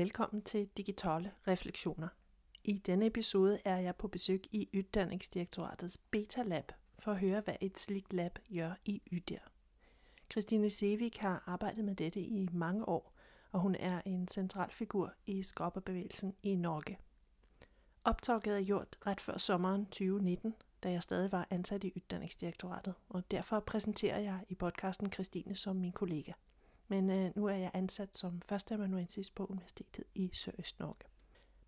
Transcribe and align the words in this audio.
velkommen 0.00 0.42
til 0.42 0.66
Digitale 0.76 1.32
Refleksioner. 1.48 2.08
I 2.64 2.78
denne 2.78 3.06
episode 3.06 3.58
er 3.64 3.76
jeg 3.76 3.96
på 3.96 4.08
besøk 4.08 4.40
i 4.50 4.68
Utdanningsdirektoratets 4.78 5.98
Beta 5.98 6.42
Lab 6.42 6.72
for 6.98 7.12
å 7.12 7.20
høre 7.20 7.42
hva 7.44 7.56
et 7.60 7.78
slikt 7.78 8.12
lab 8.16 8.38
gjør 8.48 8.78
i 8.84 9.02
UDIR. 9.12 9.44
Kristine 10.30 10.70
Sevik 10.70 11.18
har 11.18 11.42
arbeidet 11.46 11.84
med 11.84 11.94
dette 11.94 12.20
i 12.20 12.48
mange 12.52 12.88
år, 12.88 13.12
og 13.52 13.60
hun 13.60 13.74
er 13.74 14.00
en 14.06 14.28
sentral 14.28 14.70
figur 14.70 15.10
i 15.26 15.42
skaperbevegelsen 15.42 16.32
i 16.42 16.54
Norge. 16.54 16.96
Opptaket 18.04 18.54
er 18.54 18.64
gjort 18.64 18.96
rett 19.06 19.20
før 19.20 19.36
sommeren 19.36 19.84
2019, 19.84 20.54
da 20.82 20.90
jeg 20.90 21.02
stadig 21.02 21.32
var 21.32 21.46
ansatt 21.50 21.84
i 21.84 21.92
Utdanningsdirektoratet, 21.96 22.94
og 23.08 23.30
derfor 23.30 23.60
presenterer 23.60 24.18
jeg 24.18 24.40
i 24.48 24.54
podkasten 24.54 25.10
Kristine 25.10 25.56
som 25.56 25.76
min 25.76 25.92
kollega. 25.92 26.32
Men 26.90 27.10
øh, 27.10 27.30
nå 27.36 27.48
er 27.48 27.54
jeg 27.56 27.70
ansatt 27.74 28.18
som 28.18 28.40
førsteamanuensis 28.40 29.30
på 29.30 29.46
Universitetet 29.46 30.04
i 30.14 30.30
Sørøst-Norge. 30.34 31.06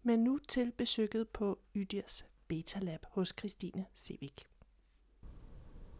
Men 0.03 0.25
nå 0.25 0.39
til 0.49 0.73
besøget 0.73 1.29
på 1.29 1.59
Ydirs 1.75 2.27
Beta 2.49 2.79
Lab 2.81 3.07
hos 3.11 3.33
Kristine 3.33 3.85
Sivik. 3.95 4.47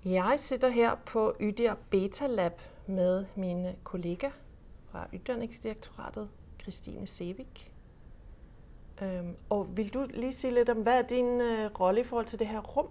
Jeg 0.05 0.35
sitter 0.41 0.69
her 0.69 0.95
på 1.07 1.35
Ydir 1.41 1.75
Beta 1.91 2.27
Lab 2.27 2.61
med 2.87 3.25
mine 3.37 3.77
kollega 3.85 4.31
fra 4.91 5.07
Uddannelsesdirektoratet, 5.15 6.31
Kristine 6.59 7.07
Sevik. 7.07 7.73
Øhm, 9.03 9.37
og 9.51 9.77
vil 9.77 9.95
du 9.95 10.07
lige 10.15 10.33
sige 10.33 10.55
litt 10.55 10.69
om 10.69 10.83
hva 10.83 10.91
er 10.99 11.03
din 11.03 11.41
øh, 11.41 11.71
rolle 11.81 12.01
i 12.01 12.05
forhold 12.05 12.27
til 12.27 12.39
det 12.39 12.47
her 12.47 12.61
rum, 12.61 12.89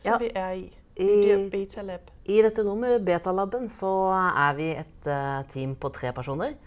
som 0.00 0.12
Ja. 0.12 0.18
vi 0.18 0.30
er 0.34 0.50
i? 0.50 0.78
I. 1.00 1.10
I 2.30 2.42
dette 2.44 2.62
rommet, 2.66 3.00
Betalaben, 3.04 3.68
så 3.72 3.88
er 4.12 4.58
vi 4.58 4.68
et 4.76 5.08
uh, 5.08 5.40
team 5.50 5.72
på 5.80 5.88
tre 5.96 6.12
personer 6.16 6.58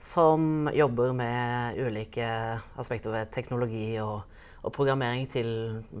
som 0.00 0.68
jobber 0.74 1.12
med 1.16 1.78
ulike 1.78 2.26
aspekter 2.80 3.12
ved 3.14 3.30
teknologi 3.32 3.96
og, 4.02 4.24
og 4.62 4.72
programmering 4.72 5.28
til, 5.30 5.48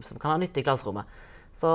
som 0.02 0.18
kan 0.18 0.34
ha 0.34 0.40
nytte 0.40 0.60
i 0.60 0.66
klasserommet. 0.66 1.04
Så 1.54 1.70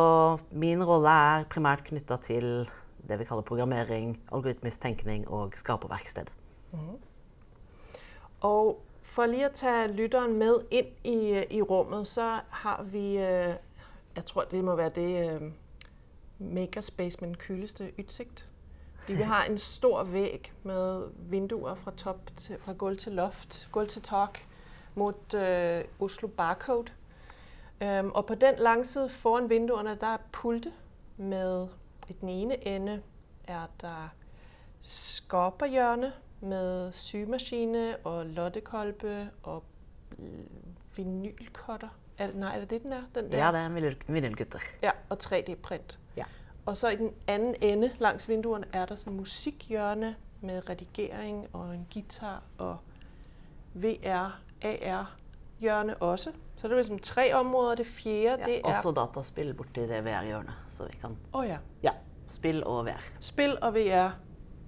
min 0.52 0.84
rolle 0.84 1.10
er 1.10 1.48
primært 1.50 1.86
knytta 1.88 2.18
til 2.22 2.68
det 3.08 3.20
vi 3.20 3.26
kaller 3.26 3.46
programmering, 3.48 4.18
algoritmisk 4.32 4.82
tenkning 4.82 5.24
og 5.28 5.56
skaperverksted. 5.56 6.28
Og 8.42 8.78
for 9.04 9.26
lige 9.26 9.48
å 9.48 9.56
ta 9.56 9.88
lytteren 9.88 10.36
med 10.38 10.68
inn 10.70 10.92
i, 11.08 11.20
i 11.58 11.62
rummet, 11.64 12.08
så 12.08 12.42
har 12.64 12.84
vi, 12.92 13.18
øh, 13.24 13.56
jeg 14.16 14.26
tror 14.26 14.52
det 14.52 14.64
må 14.64 14.76
være 14.76 14.96
det 14.96 15.10
øh, 15.24 15.50
makerspace 16.40 17.18
med 17.22 17.28
den 17.28 17.38
kyldeste 17.38 17.92
udsigt. 18.00 18.46
Fordi 19.00 19.14
vi 19.14 19.24
har 19.24 19.44
en 19.44 19.58
stor 19.58 20.04
væg 20.04 20.54
med 20.64 21.04
vinduer 21.30 21.76
fra 21.76 21.92
top 21.98 22.32
til, 22.38 22.58
fra 22.60 22.74
gulv 22.74 22.98
til 22.98 23.12
loft, 23.12 23.70
gulv 23.72 23.88
til 23.88 24.02
tak 24.02 24.40
mod 24.96 25.34
øh, 25.36 25.84
Oslo 26.00 26.28
Barcode. 26.28 26.92
Øhm, 27.82 28.12
og 28.12 28.26
på 28.26 28.36
den 28.36 28.56
langside 28.58 29.10
foran 29.10 29.50
vinduerne, 29.50 29.98
der 30.02 30.08
er 30.08 30.18
pulte 30.32 30.72
med 31.18 31.68
i 32.10 32.14
den 32.14 32.30
ene 32.30 32.68
ende 32.68 33.02
er 33.48 33.66
der 33.82 34.10
skorperhjørne 34.80 36.14
med 36.42 36.92
sygemaskine 36.92 37.98
og 38.04 38.26
lottekolbe 38.26 39.30
og 39.44 39.64
vinylkotter. 40.96 41.90
Er 42.20 42.28
det, 42.28 42.36
nej, 42.36 42.56
er 42.56 42.60
det 42.60 42.70
det, 42.70 42.84
den 42.84 42.94
er? 42.94 43.02
Den 43.16 43.32
der? 43.32 43.38
Ja, 43.38 43.52
det 43.52 43.60
er 43.60 43.66
en 43.66 43.96
vinylgutter. 44.08 44.60
Ja, 44.84 44.92
og 45.10 45.18
3D-print. 45.24 46.00
Ja. 46.18 46.24
Og 46.66 46.78
så 46.78 46.90
i 46.90 46.96
den 46.96 47.12
anden 47.28 47.56
ende 47.62 47.92
langs 48.00 48.30
vinduerne 48.30 48.66
er 48.74 48.86
der 48.86 48.96
sådan 48.96 49.14
en 49.14 49.18
musikhjørne 49.18 50.16
med 50.42 50.70
redigering 50.70 51.48
og 51.54 51.76
en 51.76 51.88
guitar 51.94 52.44
og 52.58 52.78
VR, 53.74 54.40
AR 54.62 55.16
hjørne 55.60 55.98
også. 55.98 56.32
Så 56.56 56.68
det 56.68 56.72
er 56.72 56.78
ligesom 56.78 57.00
tre 57.00 57.34
områder. 57.34 57.76
Det 57.76 57.86
fjerde, 57.86 58.42
Ja, 58.42 58.46
det 58.46 58.60
er... 58.60 58.78
også 58.78 58.92
dataspill 58.92 59.54
borti 59.54 59.80
det 59.80 60.06
VR-hjørnet. 60.06 60.54
Så 60.70 60.86
vi 60.86 60.98
kan 61.02 61.10
Åh 61.10 61.40
oh, 61.40 61.48
ja. 61.48 61.58
Ja. 61.84 61.92
Spill 62.32 62.64
og 62.64 62.86
VR. 62.86 63.02
Spil 63.20 63.58
og 63.62 63.74
VR, 63.74 64.10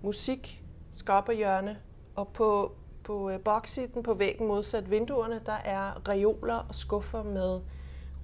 musik, 0.02 0.64
skarperhjørne, 0.94 1.78
og 2.16 2.28
på, 2.28 2.76
på 3.04 3.30
øh, 3.30 3.40
baksiden 3.40 4.04
på 4.04 4.14
væggen 4.14 4.48
modsat 4.48 4.92
vinduerne, 4.92 5.42
der 5.46 5.60
er 5.66 6.10
reoler 6.10 6.56
og 6.70 6.76
skuffer 6.76 7.24
med 7.24 7.62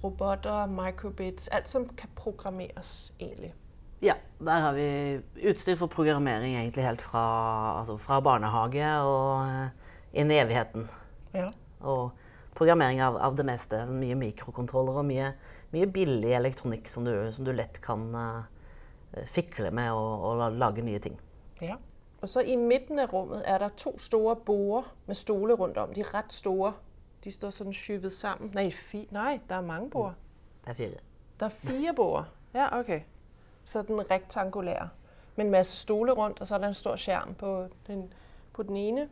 robotter, 0.04 0.66
microbits, 0.66 1.48
alt 1.48 1.68
som 1.68 1.88
kan 1.88 2.08
programmeres 2.16 3.14
egentlig. 3.20 3.54
Ja, 4.02 4.14
der 4.38 4.58
har 4.58 4.72
vi 4.72 5.18
utstyr 5.50 5.76
for 5.76 5.86
programmering 5.86 6.56
egentlig 6.56 6.84
helt 6.84 7.02
fra, 7.02 7.78
altså 7.78 7.96
fra 7.96 8.20
barnehage 8.20 8.86
og 9.02 9.48
eh, 9.48 10.20
inn 10.20 10.30
i 10.30 10.38
evigheten. 10.38 10.86
Ja. 11.34 11.50
Og 11.80 12.12
programmering 12.54 13.02
av, 13.02 13.18
av 13.18 13.34
det 13.38 13.46
meste. 13.46 13.82
Mye 13.90 14.14
mikrokontroller 14.18 15.00
og 15.02 15.06
mye, 15.08 15.32
mye 15.74 15.90
billig 15.90 16.30
elektronikk 16.38 16.86
som 16.90 17.06
du, 17.06 17.12
som 17.34 17.46
du 17.46 17.50
lett 17.52 17.82
kan 17.82 18.06
eh, 18.14 19.26
fikle 19.34 19.74
med 19.74 19.90
og, 19.90 20.30
og 20.30 20.58
lage 20.58 20.86
nye 20.86 21.02
ting. 21.02 21.18
ja. 21.62 21.76
Og 22.22 22.28
så 22.28 22.40
i 22.40 22.56
midten 22.56 22.98
af 22.98 23.12
rummet 23.12 23.42
er 23.44 23.58
der 23.58 23.68
to 23.68 23.98
store 23.98 24.36
borer 24.36 24.94
med 25.06 25.14
stole 25.14 25.54
rundt 25.54 25.76
om. 25.78 25.94
De 25.94 26.00
er 26.00 26.14
ret 26.14 26.32
store. 26.32 26.72
De 27.24 27.30
står 27.30 27.50
sådan 27.50 27.72
skyvet 27.72 28.12
sammen. 28.12 28.50
Nej, 28.54 28.68
fi- 28.68 29.06
nej 29.10 29.40
der 29.48 29.54
er 29.54 29.60
mange 29.60 29.90
borer. 29.90 30.12
Der 30.64 30.70
er 30.70 30.74
fire. 30.74 30.90
Der 31.40 31.46
er 31.46 31.50
fire 31.50 31.94
borer. 31.94 32.24
Ja, 32.54 32.78
okay. 32.78 33.00
Så 33.64 33.82
den 33.82 34.10
rektangulære. 34.10 34.88
Med 35.36 35.44
en 35.44 35.50
masse 35.50 35.76
stole 35.76 36.12
rundt, 36.12 36.40
og 36.40 36.46
så 36.46 36.54
er 36.54 36.58
der 36.58 36.68
en 36.68 36.74
stor 36.74 36.96
skærm 36.96 37.34
på 37.34 37.66
den, 37.86 38.12
på 38.52 38.62
den 38.62 38.76
ene 38.76 39.08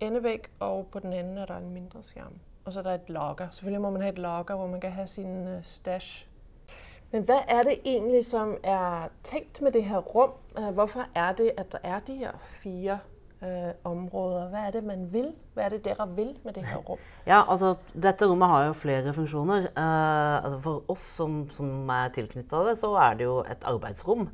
endevæg, 0.00 0.44
og 0.60 0.86
på 0.92 0.98
den 0.98 1.12
anden 1.12 1.38
er 1.38 1.46
der 1.46 1.56
en 1.56 1.70
mindre 1.70 2.02
skærm. 2.02 2.32
Og 2.64 2.72
så 2.72 2.78
er 2.78 2.82
der 2.82 2.94
et 2.94 3.08
locker. 3.08 3.48
Selvfølgelig 3.50 3.80
må 3.80 3.90
man 3.90 4.00
have 4.02 4.12
et 4.12 4.18
locker, 4.18 4.54
hvor 4.56 4.66
man 4.66 4.80
kan 4.80 4.92
have 4.92 5.06
sin 5.06 5.54
uh, 5.56 5.62
stash. 5.62 6.28
Men 7.12 7.22
hvad 7.22 7.40
er 7.48 7.62
det 7.62 7.78
egentlig, 7.84 8.24
som 8.24 8.56
er 8.62 9.08
tænkt 9.24 9.62
med 9.62 9.72
det 9.72 9.84
her 9.84 9.98
rum? 9.98 10.30
Uh, 10.58 10.74
hvorfor 10.74 11.04
er 11.14 11.32
det, 11.32 11.50
at 11.56 11.72
der 11.72 11.78
er 11.82 12.00
de 12.00 12.14
her 12.14 12.32
fire 12.48 12.98
uh, 13.42 13.48
områder? 13.84 14.48
Hvad 14.48 14.60
er 14.60 14.70
det, 14.70 14.84
man 14.84 15.12
vil? 15.12 15.32
Hvad 15.54 15.64
er 15.64 15.68
det, 15.68 15.84
dere 15.84 16.08
vil 16.16 16.38
med 16.44 16.52
det 16.52 16.64
her 16.66 16.76
rum? 16.76 16.98
Ja, 17.26 17.42
altså 17.50 17.74
dette 18.02 18.26
rommet 18.26 18.48
har 18.48 18.64
jo 18.66 18.72
flere 18.72 19.14
funksjoner. 19.14 19.68
Eh, 19.76 20.44
altså 20.44 20.58
for 20.60 20.90
oss 20.90 21.04
som, 21.16 21.50
som 21.50 21.88
er 21.90 22.08
tilknytta 22.14 22.64
det, 22.68 22.78
så 22.80 22.94
er 22.94 23.14
det 23.14 23.28
jo 23.28 23.36
et 23.44 23.64
arbeidsrom. 23.64 24.28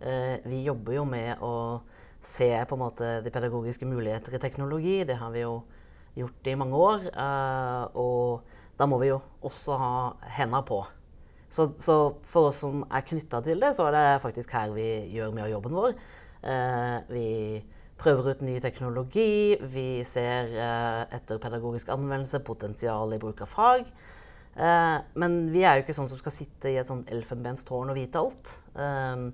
Eh, 0.00 0.36
vi 0.44 0.64
jobber 0.66 0.92
jo 0.98 1.04
med 1.08 1.40
å 1.40 1.80
se 2.20 2.50
på 2.68 2.74
en 2.76 2.82
måte 2.82 3.14
de 3.24 3.30
pedagogiske 3.30 3.86
muligheter 3.86 4.34
i 4.34 4.42
teknologi. 4.42 5.04
Det 5.04 5.16
har 5.16 5.30
vi 5.30 5.46
jo 5.46 5.60
gjort 6.18 6.46
i 6.46 6.58
mange 6.58 6.76
år. 6.76 7.08
eh, 7.14 7.96
og 7.96 8.42
da 8.78 8.86
må 8.86 8.98
vi 8.98 9.14
jo 9.14 9.20
også 9.42 9.78
ha 9.80 9.94
henda 10.36 10.60
på. 10.60 10.82
Så, 11.52 11.70
så 11.80 11.96
for 12.26 12.50
oss 12.50 12.60
som 12.64 12.82
er 12.90 13.06
knytta 13.06 13.40
til 13.46 13.62
det, 13.62 13.72
så 13.76 13.86
er 13.88 13.96
det 13.96 14.22
faktisk 14.24 14.52
her 14.56 14.74
vi 14.74 14.88
gjør 15.14 15.34
mye 15.34 15.46
av 15.46 15.52
jobben 15.54 15.76
vår. 15.78 15.96
Eh, 16.42 16.96
vi 17.12 17.30
prøver 17.96 18.34
ut 18.34 18.42
ny 18.44 18.58
teknologi, 18.60 19.56
vi 19.72 20.04
ser 20.04 20.52
eh, 20.52 21.02
etter 21.16 21.40
pedagogisk 21.40 21.90
anvendelse, 21.94 22.42
potensial 22.44 23.14
i 23.14 23.20
bruk 23.22 23.40
av 23.46 23.52
fag. 23.52 23.86
Eh, 24.56 24.96
men 25.20 25.38
vi 25.52 25.64
er 25.64 25.78
jo 25.78 25.86
ikke 25.86 25.96
sånn 25.96 26.10
som 26.10 26.20
skal 26.20 26.34
sitte 26.34 26.72
i 26.72 26.78
et 26.80 26.88
sånn 26.88 27.06
elfenbenstårn 27.12 27.92
og 27.92 27.98
vite 27.98 28.20
alt. 28.20 28.56
Eh, 28.76 29.28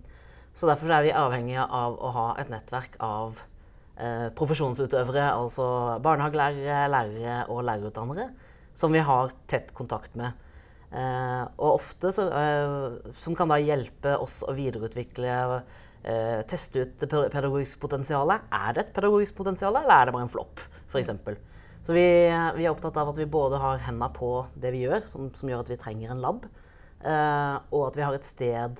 så 0.52 0.68
derfor 0.68 0.92
er 0.92 1.06
vi 1.06 1.16
avhengige 1.16 1.64
av 1.64 1.96
å 1.96 2.12
ha 2.12 2.28
et 2.42 2.52
nettverk 2.52 2.98
av 3.02 3.40
eh, 3.96 4.28
profesjonsutøvere, 4.36 5.30
altså 5.32 5.98
barnehagelærere, 6.04 6.86
lærere 6.92 7.38
og 7.48 7.64
lærerutdannere, 7.68 8.28
som 8.78 8.92
vi 8.92 9.02
har 9.04 9.32
tett 9.50 9.72
kontakt 9.76 10.16
med. 10.18 10.36
Eh, 10.92 11.44
og 11.56 11.78
ofte 11.78 12.10
så, 12.12 12.26
eh, 12.36 13.12
som 13.16 13.36
kan 13.36 13.48
da 13.48 13.56
hjelpe 13.56 14.12
oss 14.20 14.42
å 14.44 14.52
videreutvikle, 14.56 15.62
eh, 16.04 16.42
teste 16.50 16.82
ut 16.82 16.98
det 17.00 17.08
pe- 17.08 17.30
pedagogiske 17.32 17.80
potensialet. 17.80 18.44
Er 18.52 18.74
det 18.74 18.84
et 18.86 18.94
pedagogisk 18.94 19.34
potensial, 19.38 19.74
eller 19.76 19.94
er 19.94 20.06
det 20.06 20.12
bare 20.12 20.26
en 20.28 20.34
flopp, 20.34 20.60
eksempel? 20.92 21.38
Så 21.82 21.94
vi, 21.96 22.04
vi 22.58 22.64
er 22.66 22.70
opptatt 22.70 22.96
av 23.00 23.08
at 23.08 23.16
vi 23.18 23.24
både 23.24 23.58
har 23.58 23.78
hendene 23.78 24.12
på 24.14 24.46
det 24.60 24.70
vi 24.74 24.84
gjør, 24.84 25.08
som, 25.08 25.30
som 25.34 25.48
gjør 25.48 25.64
at 25.64 25.72
vi 25.72 25.80
trenger 25.80 26.12
en 26.12 26.20
lab, 26.22 26.44
eh, 27.02 27.56
og 27.72 27.88
at 27.88 27.96
vi 27.96 28.04
har 28.06 28.14
et 28.14 28.28
sted 28.28 28.76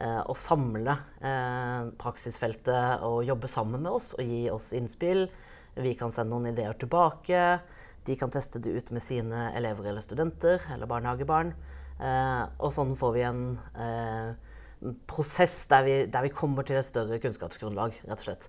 eh, 0.00 0.22
å 0.24 0.34
samle 0.34 0.96
eh, 1.20 1.90
praksisfeltet 2.00 3.04
og 3.06 3.20
jobbe 3.28 3.46
sammen 3.52 3.84
med 3.84 3.92
oss 3.92 4.14
og 4.16 4.24
gi 4.24 4.48
oss 4.50 4.72
innspill. 4.72 5.28
Vi 5.76 5.92
kan 5.94 6.10
sende 6.10 6.32
noen 6.34 6.50
ideer 6.50 6.74
tilbake. 6.80 7.60
De 8.06 8.16
kan 8.16 8.32
teste 8.32 8.62
det 8.62 8.72
ut 8.72 8.90
med 8.94 9.04
sine 9.04 9.50
elever 9.58 9.90
eller 9.90 10.04
studenter 10.04 10.62
eller 10.72 10.88
barnehagebarn. 10.90 11.52
Eh, 12.00 12.44
og 12.58 12.72
sånn 12.72 12.94
får 12.96 13.12
vi 13.16 13.24
en 13.28 13.42
eh, 13.76 14.94
prosess 15.10 15.62
der 15.70 15.84
vi, 15.84 15.96
der 16.08 16.24
vi 16.24 16.32
kommer 16.32 16.64
til 16.66 16.80
et 16.80 16.88
større 16.88 17.20
kunnskapsgrunnlag, 17.20 17.98
rett 18.08 18.22
og 18.22 18.28
slett. 18.28 18.48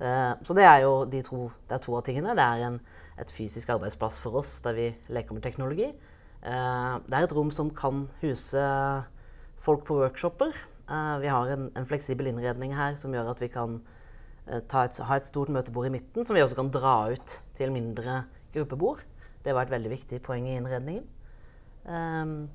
Eh, 0.00 0.32
så 0.44 0.56
det 0.56 0.64
er 0.64 0.84
jo 0.86 0.92
de 1.08 1.20
to, 1.24 1.46
det 1.68 1.76
er 1.76 1.82
to 1.84 1.96
av 1.98 2.06
tingene. 2.06 2.36
Det 2.36 2.46
er 2.46 2.68
en, 2.70 2.78
et 3.20 3.32
fysisk 3.32 3.74
arbeidsplass 3.76 4.20
for 4.22 4.40
oss 4.40 4.58
der 4.64 4.76
vi 4.76 4.88
leker 5.12 5.36
med 5.36 5.44
teknologi. 5.44 5.90
Eh, 6.46 6.94
det 7.08 7.18
er 7.18 7.26
et 7.26 7.36
rom 7.36 7.52
som 7.52 7.72
kan 7.74 8.06
huse 8.22 8.64
folk 9.66 9.84
på 9.88 10.00
workshoper. 10.00 10.56
Eh, 10.88 11.14
vi 11.20 11.32
har 11.32 11.52
en, 11.52 11.68
en 11.76 11.88
fleksibel 11.88 12.30
innredning 12.30 12.76
her 12.76 12.96
som 13.00 13.14
gjør 13.14 13.32
at 13.32 13.42
vi 13.42 13.50
kan 13.52 13.80
eh, 14.46 14.60
et, 14.60 14.72
ha 15.08 15.16
et 15.16 15.28
stort 15.28 15.52
møtebord 15.52 15.88
i 15.88 15.94
midten, 15.96 16.24
som 16.24 16.36
vi 16.36 16.44
også 16.44 16.58
kan 16.60 16.72
dra 16.72 16.96
ut 17.12 17.38
til 17.58 17.74
mindre 17.74 18.24
gruppebord. 18.56 19.04
Det 19.44 19.54
var 19.54 19.66
et 19.66 19.74
veldig 19.76 19.92
viktig 19.92 20.22
poeng 20.26 20.48
i 20.48 20.56
innredningen. 20.58 21.06
Um, 21.86 22.48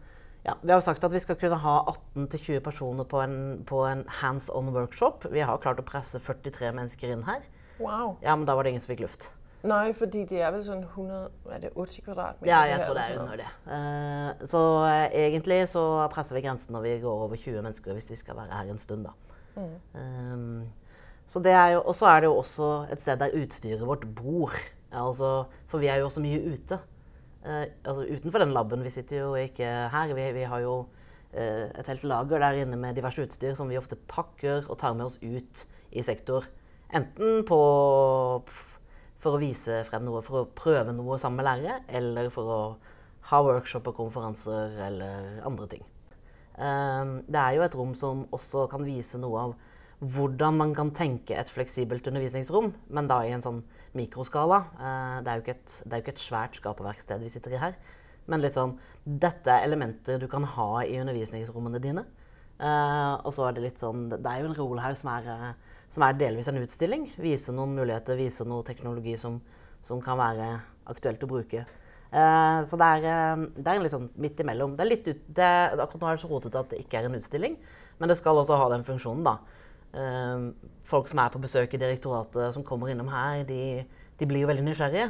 ja, 0.43 0.55
vi 0.61 0.73
har 0.73 0.79
jo 0.79 0.85
sagt 0.85 1.03
at 1.05 1.13
vi 1.13 1.21
skal 1.21 1.37
kunne 1.39 1.59
ha 1.61 1.75
18-20 2.17 2.63
personer 2.65 3.05
på 3.07 3.21
en, 3.21 3.35
på 3.67 3.83
en 3.85 4.03
hands 4.21 4.49
on 4.49 4.73
workshop. 4.73 5.27
Vi 5.31 5.43
har 5.45 5.61
klart 5.61 5.79
å 5.79 5.85
presse 5.85 6.19
43 6.19 6.73
mennesker 6.75 7.13
inn 7.13 7.27
her. 7.29 7.45
Wow. 7.79 8.17
Ja, 8.21 8.35
Men 8.35 8.47
da 8.49 8.57
var 8.57 8.65
det 8.65 8.73
ingen 8.73 8.83
som 8.83 8.91
fikk 8.91 9.05
luft. 9.05 9.29
Nei, 9.61 9.91
fordi 9.93 10.23
det 10.25 10.39
er 10.41 10.49
vel 10.55 10.63
sånn 10.65 10.81
100, 10.87 11.25
er 11.53 11.59
det 11.61 11.69
80 11.77 12.05
kvadratmeter? 12.07 12.49
Ja, 12.49 12.63
jeg 12.65 12.81
tror 12.81 12.97
det 12.97 13.03
er 13.05 13.19
under 13.21 13.41
det. 13.43 13.49
Uh, 13.69 14.45
så 14.49 14.61
uh, 14.81 15.05
egentlig 15.13 15.59
så 15.69 15.83
presser 16.13 16.39
vi 16.39 16.41
grensen 16.47 16.73
når 16.73 16.87
vi 16.87 16.93
går 17.03 17.25
over 17.27 17.37
20 17.37 17.61
mennesker 17.61 17.97
hvis 17.97 18.09
vi 18.09 18.17
skal 18.17 18.39
være 18.41 18.57
her 18.57 18.71
en 18.73 18.81
stund, 18.81 19.05
da. 19.05 19.13
Mm. 19.53 19.75
Um, 19.93 20.61
så 21.29 21.39
det 21.45 21.53
er 21.53 21.75
jo, 21.75 21.83
og 21.85 21.95
så 21.95 22.09
er 22.09 22.23
det 22.23 22.31
jo 22.31 22.39
også 22.41 22.71
et 22.91 23.03
sted 23.03 23.21
der 23.21 23.37
utstyret 23.37 23.85
vårt 23.85 24.07
bor. 24.17 24.57
Altså, 24.91 25.45
for 25.71 25.83
vi 25.83 25.89
er 25.91 26.01
jo 26.01 26.09
også 26.09 26.23
mye 26.23 26.41
ute. 26.53 26.79
Uh, 27.41 27.65
altså 27.83 28.05
utenfor 28.05 28.43
den 28.43 28.55
laben. 28.55 28.83
Vi 28.83 28.93
sitter 28.93 29.21
jo 29.23 29.35
ikke 29.39 29.69
her. 29.93 30.15
Vi, 30.17 30.31
vi 30.39 30.49
har 30.49 30.65
jo 30.65 30.81
et 31.31 31.87
helt 31.87 32.03
lager 32.03 32.41
der 32.43 32.57
inne 32.59 32.75
med 32.75 32.97
diverse 32.97 33.23
utstyr 33.23 33.53
som 33.55 33.69
vi 33.71 33.77
ofte 33.79 33.95
pakker 33.95 34.65
og 34.67 34.75
tar 34.81 34.97
med 34.99 35.05
oss 35.05 35.15
ut 35.23 35.61
i 35.95 36.03
sektor. 36.03 36.43
Enten 36.91 37.45
på 37.47 37.59
for 39.21 39.37
å 39.37 39.41
vise 39.41 39.83
frem 39.87 40.05
noe, 40.07 40.23
for 40.25 40.41
å 40.41 40.49
prøve 40.57 40.93
noe 40.95 41.19
sammen 41.21 41.41
med 41.41 41.47
lærere, 41.47 41.81
eller 41.87 42.29
for 42.33 42.51
å 42.51 42.61
ha 43.29 43.41
workshop 43.45 43.91
og 43.91 43.99
konferanser 43.99 44.79
eller 44.87 45.41
andre 45.47 45.67
ting. 45.75 45.83
Ehm, 46.57 47.19
det 47.29 47.41
er 47.41 47.57
jo 47.57 47.65
et 47.65 47.77
rom 47.77 47.93
som 47.97 48.25
også 48.33 48.65
kan 48.71 48.85
vise 48.85 49.21
noe 49.21 49.45
av 49.45 49.53
hvordan 50.01 50.57
man 50.57 50.73
kan 50.73 50.89
tenke 50.97 51.37
et 51.37 51.51
fleksibelt 51.53 52.07
undervisningsrom, 52.09 52.71
men 52.89 53.09
da 53.09 53.21
i 53.21 53.33
en 53.35 53.45
sånn 53.45 53.61
mikroskala. 53.97 54.59
Eh, 54.77 55.17
det 55.23 55.31
er 55.31 55.39
jo 55.39 55.43
ikke 55.45 55.57
et, 55.57 55.75
jo 55.85 55.99
ikke 56.03 56.13
et 56.15 56.23
svært 56.23 56.57
skaperverksted 56.59 57.21
vi 57.21 57.31
sitter 57.31 57.55
i 57.55 57.61
her. 57.61 57.75
Men 58.29 58.43
litt 58.43 58.55
sånn 58.55 58.75
Dette 59.01 59.49
er 59.49 59.65
elementer 59.65 60.19
du 60.21 60.27
kan 60.29 60.45
ha 60.45 60.69
i 60.85 60.99
undervisningsrommene 61.01 61.81
dine. 61.83 62.05
Eh, 62.61 63.13
og 63.25 63.33
så 63.35 63.47
er 63.47 63.57
det 63.57 63.65
litt 63.65 63.81
sånn 63.81 64.05
Det 64.11 64.21
er 64.21 64.43
jo 64.43 64.51
en 64.51 64.57
rolle 64.59 64.83
her 64.83 64.97
som 64.99 65.09
er 65.15 65.29
eh, 65.33 65.51
som 65.91 66.05
er 66.05 66.15
delvis 66.15 66.47
en 66.47 66.61
utstilling. 66.61 67.09
Vise 67.19 67.51
noen 67.51 67.73
muligheter, 67.75 68.15
vise 68.15 68.45
noe 68.47 68.63
teknologi 68.63 69.17
som, 69.19 69.41
som 69.83 69.99
kan 69.99 70.15
være 70.21 70.53
aktuelt 70.87 71.25
å 71.25 71.27
bruke. 71.27 71.65
Så 72.11 72.79
det 72.79 72.87
er, 72.95 73.41
det 73.57 73.67
er 73.67 73.81
litt 73.83 73.91
sånn 73.91 74.07
midt 74.23 74.39
imellom. 74.39 74.77
Det 74.77 74.85
er 74.85 74.87
litt 74.87 75.09
ut, 75.09 75.25
det, 75.35 75.49
akkurat 75.83 76.05
nå 76.05 76.07
er 76.07 76.15
det 76.15 76.23
så 76.23 76.29
rotete 76.31 76.61
at 76.63 76.71
det 76.71 76.79
ikke 76.85 77.01
er 77.01 77.09
en 77.09 77.17
utstilling, 77.19 77.57
men 77.99 78.07
det 78.07 78.15
skal 78.21 78.39
også 78.39 78.55
ha 78.61 78.69
den 78.71 78.87
funksjonen. 78.87 79.27
da. 79.27 79.35
Uh, 79.91 80.51
folk 80.87 81.09
som 81.11 81.19
er 81.19 81.31
på 81.33 81.41
besøk 81.43 81.73
i 81.75 81.81
direktoratet, 81.81 82.53
som 82.55 82.63
kommer 82.63 82.91
innom 82.91 83.09
her, 83.11 83.43
de, 83.47 83.83
de 84.19 84.27
blir 84.27 84.45
jo 84.45 84.51
veldig 84.51 84.63
nysgjerrige. 84.67 85.09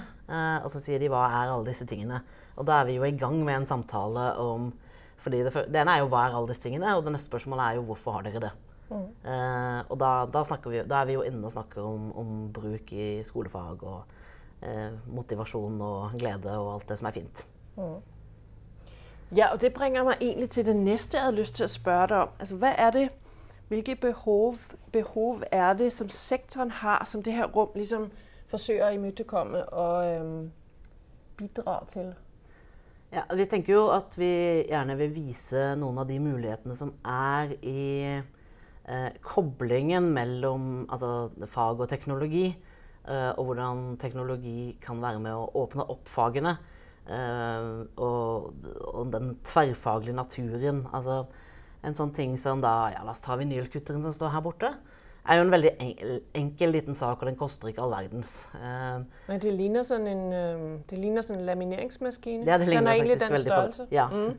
og 0.64 0.70
så 0.72 0.80
sier 0.80 1.00
de 1.00 1.10
'hva 1.10 1.28
er 1.28 1.52
alle 1.52 1.66
disse 1.66 1.86
tingene'? 1.86 2.22
Og 2.56 2.66
da 2.68 2.82
er 2.82 2.86
vi 2.86 2.96
jo 2.96 3.04
i 3.04 3.18
gang 3.18 3.44
med 3.46 3.56
en 3.56 3.66
samtale 3.66 4.38
om 4.38 4.74
fordi 5.22 5.44
det, 5.44 5.54
det 5.54 5.82
ene 5.82 5.92
er 5.92 6.00
jo 6.00 6.10
'hva 6.10 6.28
er 6.28 6.36
alle 6.36 6.48
disse 6.48 6.64
tingene', 6.64 6.96
og 6.96 7.04
det 7.04 7.12
neste 7.12 7.30
spørsmålet 7.30 7.64
er 7.64 7.74
jo 7.76 7.84
'hvorfor 7.84 8.12
har 8.12 8.22
dere 8.22 8.40
det'? 8.40 8.58
Eh, 8.92 9.82
og 9.90 10.00
da, 10.00 10.26
da, 10.34 10.44
vi, 10.66 10.82
da, 10.84 11.02
er 11.02 11.06
vi 11.08 11.16
jo 11.16 11.24
inne 11.24 11.48
og 11.48 11.54
snakker 11.54 11.84
om, 11.86 12.10
om 12.18 12.32
bruk 12.54 12.92
i 12.92 13.24
skolefag 13.24 13.84
og 13.88 14.02
eh, 14.62 14.92
motivasjon 15.08 15.82
og 15.82 16.18
glede 16.20 16.58
og 16.58 16.74
alt 16.74 16.90
det 16.90 16.98
som 17.00 17.08
er 17.08 17.16
fint. 17.16 17.46
Mm. 17.78 18.02
Ja, 19.32 19.54
og 19.54 19.62
det 19.62 19.72
bringer 19.74 20.04
meg 20.04 20.20
egentlig 20.20 20.50
til 20.52 20.66
det 20.68 20.76
neste 20.76 21.18
jeg 21.18 21.30
hadde 21.30 21.40
lyst 21.40 21.56
til 21.56 21.70
å 21.70 21.72
spørre 21.72 22.08
deg 22.12 22.26
om. 22.26 22.34
Altså, 22.44 22.58
hva 22.60 22.74
er 22.76 22.92
det, 22.98 23.06
hvilke 23.72 23.96
behov, 23.96 24.58
behov 24.92 25.44
er 25.52 25.74
det 25.80 25.92
som 25.96 26.10
sektoren 26.12 26.72
har, 26.82 27.06
som 27.08 27.24
det 27.24 27.38
her 27.38 27.48
rom 27.56 27.72
liksom 27.76 28.10
forsøker 28.52 28.90
å 28.90 28.98
imøtekomme 28.98 29.62
og 29.72 30.10
øhm, 30.10 30.42
bidra 31.40 31.78
til? 31.88 32.10
Ja, 33.12 33.24
vi 33.36 33.46
tenker 33.48 33.74
jo 33.74 33.86
at 33.92 34.18
vi 34.20 34.32
gjerne 34.68 34.98
vil 35.00 35.14
vise 35.16 35.72
noen 35.80 36.02
av 36.04 36.08
de 36.08 36.20
mulighetene 36.24 36.76
som 36.80 36.92
er 37.08 37.54
i 37.60 37.86
eh, 38.12 39.10
koblingen 39.24 40.12
mellom 40.16 40.68
altså, 40.92 41.32
fag 41.52 41.84
og 41.84 41.92
teknologi, 41.92 42.50
eh, 42.52 43.32
og 43.32 43.50
hvordan 43.50 43.98
teknologi 44.04 44.74
kan 44.84 45.00
være 45.04 45.24
med 45.24 45.36
å 45.36 45.48
åpne 45.64 45.88
opp 45.92 46.12
fagene. 46.12 46.58
Eh, 47.08 47.70
og, 48.00 48.52
og, 48.94 49.06
den 49.12 49.36
tverrfaglige 49.48 50.16
naturen. 50.16 50.86
Altså, 50.94 51.24
en 51.84 51.98
sånn 51.98 52.14
ting 52.16 52.38
som 52.38 52.62
da 52.64 52.92
Ja, 52.94 53.04
la 53.06 53.16
oss 53.16 53.24
ta 53.26 53.38
vinylkutteren 53.40 54.04
som 54.06 54.14
står 54.16 54.34
her 54.36 54.44
borte. 54.46 54.74
er 55.26 55.38
jo 55.38 55.44
en 55.46 55.52
veldig 55.54 55.72
enkel, 56.34 56.72
liten 56.72 56.96
sak, 56.96 57.20
og 57.22 57.28
den 57.30 57.36
koster 57.38 57.70
ikke 57.70 57.84
all 57.84 57.92
verdens. 57.94 58.48
Uh, 58.56 59.06
Men 59.28 59.42
det 59.42 59.52
ligner 59.54 59.84
sånn 59.86 60.08
en, 60.10 60.24
det 60.90 60.98
ligner 60.98 61.22
sånn 61.22 61.46
lamineringsmaskine? 61.46 62.46
Ja, 62.50 62.58
det 62.58 62.72
ligner 62.72 62.82
den 62.82 62.90
er 62.90 62.98
egentlig 62.98 63.20
den 63.22 63.38
størrelse. 63.38 63.86
Ja. 63.94 64.08
Mm. 64.10 64.34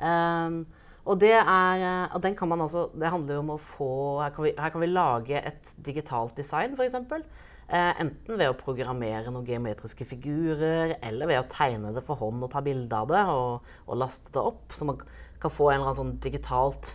Uh, 0.00 0.80
og, 1.04 1.20
det 1.20 1.34
er, 1.36 2.08
og 2.14 2.22
den 2.24 2.34
kan 2.34 2.48
man 2.48 2.64
altså, 2.64 2.88
det 2.96 3.12
handler 3.12 3.36
jo 3.36 3.40
om 3.42 3.50
å 3.52 3.58
få 3.60 3.90
Her 4.22 4.32
kan 4.32 4.46
vi, 4.46 4.54
her 4.56 4.72
kan 4.72 4.80
vi 4.80 4.88
lage 4.88 5.42
et 5.52 5.74
digitalt 5.84 6.32
design, 6.40 6.72
f.eks. 6.72 6.96
Eh, 7.64 7.92
enten 8.02 8.36
ved 8.36 8.50
å 8.50 8.56
programmere 8.58 9.30
noen 9.32 9.46
geometriske 9.48 10.04
figurer, 10.04 10.98
eller 11.00 11.30
ved 11.30 11.40
å 11.40 11.46
tegne 11.48 11.94
det 11.96 12.02
for 12.04 12.20
hånd 12.20 12.44
og 12.44 12.50
ta 12.52 12.60
bilde 12.64 12.98
av 12.98 13.08
det 13.08 13.22
og, 13.32 13.70
og, 13.86 13.94
laste 14.02 14.32
det 14.34 14.42
opp. 14.42 14.74
Så 14.76 14.88
man 14.88 15.00
kan 15.44 15.52
få 15.52 15.70
en 15.70 15.78
eller 15.78 15.90
annen 15.90 16.00
sånn 16.00 16.14
digitalt 16.24 16.92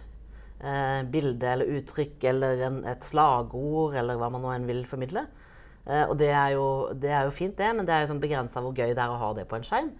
eh, 0.59 1.01
bilde 1.11 1.53
eller 1.53 1.75
uttrykk 1.79 2.25
eller 2.31 2.65
en, 2.67 2.81
et 2.89 3.05
slagord 3.05 3.97
eller 3.99 4.19
hva 4.19 4.31
man 4.33 4.43
nå 4.45 4.53
enn 4.55 4.67
vil 4.69 4.83
formidle. 4.89 5.25
Eh, 5.85 6.05
og 6.05 6.17
det 6.19 6.29
er, 6.33 6.53
jo, 6.57 6.67
det 6.93 7.13
er, 7.13 7.25
jo, 7.27 7.35
fint, 7.35 7.55
det, 7.57 7.71
men 7.75 7.87
det 7.87 7.95
er 7.95 8.03
jo 8.03 8.11
sånn 8.13 8.23
begrensa 8.23 8.63
hvor 8.63 8.75
gøy 8.75 8.93
det 8.93 9.03
er 9.03 9.13
å 9.13 9.19
ha 9.21 9.31
det 9.37 9.47
på 9.49 9.59
en 9.59 9.67
skjerm. 9.67 9.93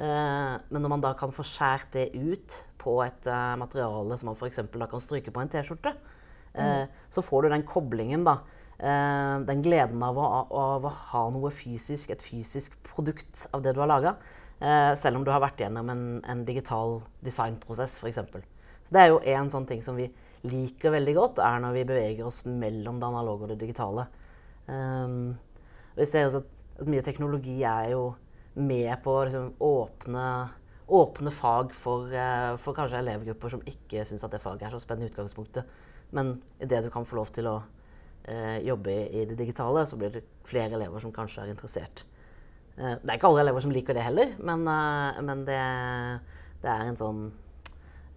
Eh, 0.00 0.54
men 0.70 0.80
når 0.80 0.94
man 0.94 1.04
da 1.04 1.14
kan 1.18 1.34
få 1.34 1.46
skjært 1.46 1.92
det 1.96 2.10
ut 2.16 2.62
på 2.80 2.96
et 3.04 3.28
uh, 3.28 3.58
materiale 3.60 4.16
som 4.16 4.30
man 4.30 4.38
f.eks. 4.38 4.62
kan 4.72 5.02
stryke 5.04 5.32
på 5.34 5.42
en 5.42 5.50
T-skjorte, 5.52 5.92
uh, 5.92 6.60
mm. 6.64 6.94
så 7.12 7.24
får 7.24 7.44
du 7.44 7.52
den 7.52 7.66
koblingen, 7.68 8.24
da. 8.24 8.38
Uh, 8.80 9.44
den 9.44 9.60
gleden 9.60 10.00
av 10.00 10.16
å, 10.16 10.28
av 10.56 10.86
å, 10.88 10.92
ha 11.10 11.26
noe 11.34 11.50
fysisk, 11.52 12.14
et 12.14 12.24
fysisk 12.24 12.78
produkt 12.86 13.44
av 13.52 13.60
det 13.64 13.74
du 13.76 13.82
har 13.82 13.90
laga. 13.90 14.14
Selv 14.60 15.16
om 15.16 15.22
du 15.24 15.30
har 15.32 15.40
vært 15.40 15.62
gjennom 15.62 15.88
en, 15.88 16.00
en 16.28 16.42
digital 16.44 16.98
designprosess, 17.24 17.94
f.eks. 17.96 18.18
Så 18.84 18.92
det 18.92 19.00
er 19.00 19.08
jo 19.08 19.22
en 19.32 19.48
sånn 19.48 19.68
ting 19.68 19.80
som 19.80 19.96
vi 19.96 20.10
liker 20.44 20.92
veldig 20.92 21.14
godt, 21.16 21.40
er 21.40 21.62
når 21.64 21.78
vi 21.78 21.86
beveger 21.88 22.28
oss 22.28 22.42
mellom 22.44 22.98
det 23.00 23.08
analoge 23.08 23.46
og 23.46 23.52
det 23.54 23.60
digitale. 23.62 24.04
Um, 24.68 25.38
vi 25.96 26.08
ser 26.08 26.28
også 26.28 26.42
at, 26.44 26.52
at 26.82 26.92
mye 26.92 27.04
teknologi 27.04 27.56
er 27.64 27.94
jo 27.94 28.04
med 28.60 28.92
på 29.04 29.16
å 29.16 29.24
liksom, 29.28 29.50
åpne 29.64 30.26
åpne 30.90 31.30
fag 31.30 31.74
for, 31.74 32.12
eh, 32.12 32.56
for 32.58 32.74
kanskje 32.74 32.98
elevgrupper 32.98 33.52
som 33.52 33.62
ikke 33.66 34.04
syns 34.04 34.24
at 34.26 34.32
det 34.34 34.42
faget 34.42 34.66
er 34.66 34.74
så 34.74 34.80
spennende 34.82 35.06
i 35.06 35.12
utgangspunktet. 35.12 35.64
Men 36.10 36.42
idet 36.60 36.82
du 36.84 36.90
kan 36.90 37.06
få 37.06 37.20
lov 37.20 37.30
til 37.34 37.46
å 37.46 37.60
eh, 38.24 38.58
jobbe 38.66 38.90
i, 38.90 39.04
i, 39.20 39.24
det 39.30 39.38
digitale, 39.38 39.86
så 39.86 39.96
blir 39.96 40.10
det 40.10 40.24
flere 40.44 40.74
elever 40.74 40.98
som 40.98 41.12
kanskje 41.14 41.44
er 41.44 41.52
interessert. 41.54 42.04
Eh, 42.78 42.96
det 43.02 43.08
er 43.08 43.18
ikke 43.18 43.30
alle 43.30 43.44
elever 43.44 43.64
som 43.64 43.70
liker 43.74 43.96
det 43.96 44.04
heller, 44.04 44.34
men, 44.38 44.66
eh, 44.68 45.22
men 45.22 45.46
det, 45.46 45.60
det, 46.62 46.70
er 46.70 46.84
en 46.88 47.00
sånn 47.00 47.24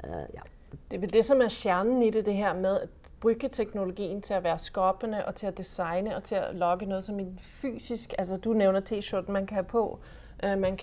eh, 0.03 0.27
ja. 0.35 0.45
Det 0.73 0.97
er 0.97 1.03
vel 1.03 1.13
det 1.13 1.23
som 1.25 1.41
er 1.41 1.53
kjernen 1.53 2.01
i 2.01 2.11
det, 2.13 2.25
det 2.25 2.33
her 2.37 2.55
med 2.57 2.69
å 2.71 3.03
bruke 3.23 3.49
teknologien 3.49 4.21
til 4.21 4.39
å 4.39 4.43
være 4.43 4.59
skapende 4.59 5.21
og 5.27 5.35
til 5.39 5.51
å 5.51 5.55
designe 5.55 6.15
og 6.17 6.25
til 6.27 6.41
å 6.41 6.51
lage 6.57 6.87
noe 6.89 7.01
som 7.05 7.19
en 7.21 7.31
fysisk 7.39 8.15
altså 8.19 8.39
Du 8.41 8.51
nevner 8.57 8.83
T-skjorten 8.83 9.33
man 9.33 9.47
kan 9.47 9.61
ha 9.61 9.63
på. 9.67 9.83
Uh, 10.43 10.55
man, 10.59 10.79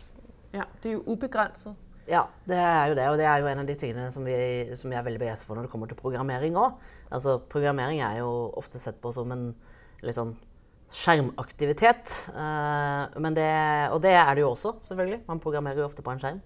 ja, 0.55 0.65
Det 0.83 0.93
er 0.93 0.95
jo 0.95 1.03
ubegrenset. 1.07 1.75
Ja, 2.09 2.23
det 2.49 2.57
er 2.57 2.87
jo 2.91 2.95
det. 2.97 3.09
Og 3.11 3.19
det 3.19 3.27
er 3.29 3.43
jo 3.43 3.51
en 3.51 3.61
av 3.63 3.67
de 3.69 3.77
tingene 3.79 4.09
som 4.11 4.25
vi, 4.27 4.37
som 4.77 4.91
jeg 4.91 4.99
er 4.99 5.05
veldig 5.07 5.21
begeistret 5.21 5.47
for 5.47 5.59
når 5.59 5.67
det 5.67 5.73
kommer 5.75 5.91
til 5.91 5.99
programmering 6.01 6.57
òg. 6.59 6.79
Altså, 7.11 7.37
programmering 7.53 8.01
er 8.01 8.23
jo 8.23 8.31
ofte 8.59 8.81
sett 8.83 8.99
på 9.03 9.13
som 9.15 9.31
en 9.35 9.51
litt 10.03 10.17
sånn 10.17 10.33
skjermaktivitet. 10.91 12.15
Uh, 12.35 13.31
det, 13.37 13.51
og 13.95 14.01
det 14.03 14.15
er 14.17 14.35
det 14.35 14.45
jo 14.45 14.51
også, 14.53 14.75
selvfølgelig. 14.89 15.23
Man 15.29 15.43
programmerer 15.43 15.83
jo 15.83 15.89
ofte 15.89 16.03
på 16.03 16.15
en 16.15 16.23
skjerm. 16.23 16.41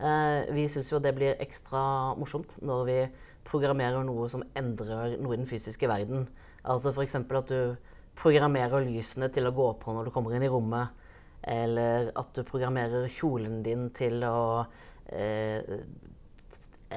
Uh, 0.00 0.44
vi 0.54 0.66
syns 0.68 0.92
jo 0.92 1.00
det 1.00 1.14
blir 1.16 1.40
ekstra 1.40 2.14
morsomt 2.20 2.58
når 2.60 2.84
vi 2.88 2.98
programmerer 3.46 4.04
noe 4.04 4.28
som 4.28 4.44
endrer 4.58 5.16
noe 5.20 5.36
i 5.36 5.40
den 5.40 5.48
fysiske 5.48 5.88
verden. 5.88 6.26
Altså 6.66 6.92
f.eks. 6.92 7.16
at 7.16 7.52
du 7.52 7.76
programmerer 8.16 8.84
lysene 8.84 9.28
til 9.32 9.48
å 9.48 9.54
gå 9.54 9.70
på 9.80 9.94
når 9.94 10.08
du 10.08 10.14
kommer 10.14 10.34
inn 10.36 10.44
i 10.44 10.50
rommet 10.50 11.04
eller 11.46 12.10
at 12.18 12.34
du 12.34 12.42
programmerer 12.46 13.06
kjolen 13.12 13.60
din 13.62 13.88
til 13.94 14.24
å 14.26 14.66
eh, 15.14 15.62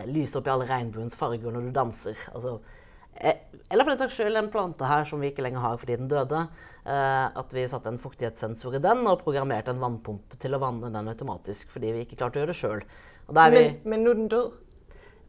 lyse 0.10 0.40
opp 0.40 0.48
i 0.50 0.54
alle 0.54 0.68
regnbuens 0.70 1.18
farger 1.20 1.54
når 1.54 1.68
du 1.68 1.76
danser. 1.76 2.18
Altså, 2.34 2.56
eh, 2.58 2.88
eller 3.20 3.84
for 3.86 3.92
den 3.92 4.02
saks 4.02 4.16
skyld 4.18 4.40
en 4.40 4.52
plante 4.54 4.88
her 4.88 5.06
som 5.06 5.22
vi 5.22 5.30
ikke 5.32 5.44
lenger 5.46 5.64
har 5.64 5.78
fordi 5.82 5.98
den 6.00 6.10
døde. 6.12 6.46
Eh, 6.90 7.26
at 7.42 7.52
vi 7.54 7.68
satte 7.70 7.92
en 7.92 8.00
fuktighetssensor 8.02 8.80
i 8.80 8.82
den 8.82 9.04
og 9.10 9.20
programmerte 9.22 9.74
en 9.74 9.84
vannpumpe 9.84 10.40
til 10.42 10.56
å 10.56 10.62
vanne 10.64 10.90
den 10.94 11.12
automatisk 11.12 11.76
fordi 11.76 11.92
vi 11.94 12.06
ikke 12.06 12.18
klarte 12.22 12.40
å 12.40 12.44
gjøre 12.44 12.56
det 12.56 12.60
sjøl. 12.62 12.84
Men, 13.30 13.78
men 13.84 14.08
er 14.08 14.18
den 14.18 14.32
død? 14.32 14.66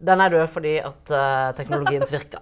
Den 0.00 0.22
er 0.24 0.32
død 0.32 0.46
fordi 0.48 0.78
at 0.80 1.10
uh, 1.12 1.50
teknologien 1.58 2.06
svikta. 2.08 2.40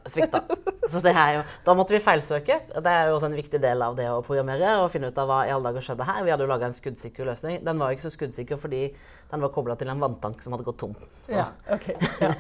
Så 0.89 1.01
det 1.03 1.11
er 1.11 1.33
jo, 1.35 1.41
da 1.67 1.75
måtte 1.77 1.97
vi 1.97 2.01
feilsøke. 2.01 2.61
Det 2.71 2.93
er 2.93 3.09
jo 3.09 3.17
også 3.17 3.29
en 3.33 3.37
viktig 3.37 3.59
del 3.61 3.83
av 3.83 3.97
det 3.99 4.07
å 4.13 4.21
programmere. 4.25 4.77
og 4.79 4.93
finne 4.93 5.11
ut 5.11 5.19
av 5.19 5.27
hva 5.29 5.41
i 5.49 5.51
alle 5.53 5.73
dager 5.73 5.85
skjedde 5.89 6.07
her. 6.07 6.21
Vi 6.25 6.33
hadde 6.33 6.47
jo 6.47 6.53
laga 6.53 6.69
en 6.69 6.77
skuddsikker 6.77 7.27
løsning. 7.29 7.59
Den 7.67 7.83
var 7.83 7.93
ikke 7.93 8.07
så 8.07 8.15
skuddsikker 8.15 8.61
fordi 8.63 8.85
den 9.33 9.43
var 9.43 9.53
kobla 9.53 9.75
til 9.81 9.91
en 9.91 10.01
vanntank 10.01 10.45
som 10.45 10.55
hadde 10.55 10.69
gått 10.69 10.79
tom. 10.85 10.95
Så. 11.27 11.35
Ja, 11.35 11.49
okay. 11.75 11.99
Ja. 12.23 12.31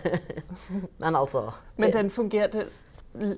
Men 1.03 1.19
altså 1.19 1.49
Men 1.77 1.93
den 1.93 2.15
fungerte 2.15 2.69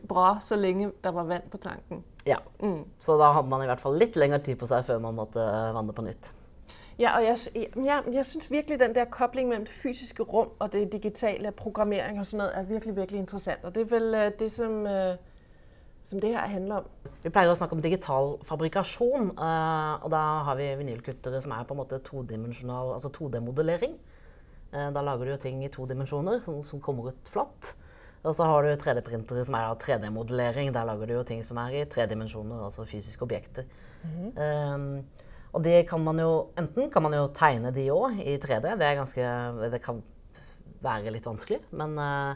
bra 0.08 0.38
så 0.44 0.56
lenge 0.56 0.90
det 1.04 1.14
var 1.14 1.24
vann 1.24 1.48
på 1.50 1.58
tanken. 1.58 2.04
Ja. 2.26 2.36
Mm. 2.62 2.84
Så 3.00 3.16
da 3.18 3.32
hadde 3.32 3.48
man 3.48 3.62
i 3.62 3.70
hvert 3.70 3.80
fall 3.80 3.96
litt 3.98 4.16
lengre 4.16 4.40
tid 4.44 4.58
på 4.60 4.68
seg 4.68 4.84
før 4.84 5.00
man 5.00 5.16
måtte 5.16 5.44
vanne 5.74 5.94
på 5.96 6.04
nytt. 6.04 6.32
Ja, 7.00 7.14
og 7.16 7.24
jeg, 7.24 7.68
ja, 7.84 8.00
jeg 8.12 8.26
synes 8.26 8.50
virkelig, 8.50 8.80
den 8.80 8.94
der 8.94 9.04
koblingen 9.08 9.48
mellom 9.48 9.64
det 9.64 9.72
fysiske 9.72 10.22
rom 10.22 10.50
og 10.58 10.72
det 10.72 10.92
digitale, 10.92 11.52
programmering 11.52 12.20
og 12.20 12.26
sånt 12.26 12.42
er 12.42 12.66
virkelig, 12.68 12.96
virkelig 12.96 13.20
interessant. 13.20 13.64
Og 13.64 13.74
det 13.74 13.86
er 13.86 13.88
vel 13.94 14.14
øh, 14.14 14.32
det, 14.38 14.52
som, 14.52 14.86
øh, 14.86 15.16
som 16.02 16.20
det 16.20 16.34
her 16.34 16.46
handler 16.46 16.82
om. 16.82 16.90
Vi 17.22 17.32
pleier 17.32 17.48
å 17.48 17.56
snakke 17.56 17.78
om 17.78 17.80
digital 17.82 18.34
fabrikasjon. 18.44 19.30
eh, 19.32 20.04
og 20.04 20.10
da 20.12 20.20
har 20.44 20.60
vi 20.60 20.68
vinylkuttere 20.82 21.40
som 21.40 21.56
er 21.56 21.64
på 21.64 21.74
en 21.74 21.80
måte 21.80 22.02
todimensjonal, 22.04 22.92
altså 22.98 23.08
2D-modellering. 23.08 23.96
Eh, 24.74 24.92
da 24.92 25.00
lager 25.00 25.24
du 25.24 25.30
jo 25.30 25.40
ting 25.40 25.64
i 25.64 25.72
to 25.72 25.86
dimensjoner 25.86 26.44
som, 26.44 26.60
som 26.68 26.84
kommer 26.84 27.14
ut 27.14 27.32
flatt. 27.32 27.74
Og 28.20 28.36
så 28.36 28.44
har 28.44 28.66
du 28.66 28.74
3D-printere 28.76 29.46
som 29.48 29.56
er 29.56 29.72
3D-modellering. 29.80 30.74
Der 30.74 30.84
lager 30.88 31.08
du 31.08 31.14
jo 31.14 31.24
ting 31.24 31.40
som 31.46 31.60
er 31.62 31.78
i 31.78 31.88
tre 31.88 32.04
dimensjoner, 32.10 32.66
altså 32.66 32.84
fysiske 32.88 33.24
objekter. 33.24 33.68
Eh, 34.04 34.86
og 35.50 35.64
det 35.64 35.82
kan 35.90 36.00
man 36.04 36.20
jo 36.22 36.30
Enten 36.58 36.90
kan 36.92 37.04
man 37.04 37.14
jo 37.16 37.26
tegne 37.36 37.72
de 37.74 37.88
òg 37.92 38.20
i 38.22 38.36
3D. 38.38 38.76
Det, 38.78 38.86
er 38.86 38.98
ganske, 38.98 39.26
det 39.72 39.82
kan 39.84 40.02
være 40.84 41.12
litt 41.12 41.26
vanskelig, 41.26 41.60
men 41.76 41.98
uh, 42.00 42.32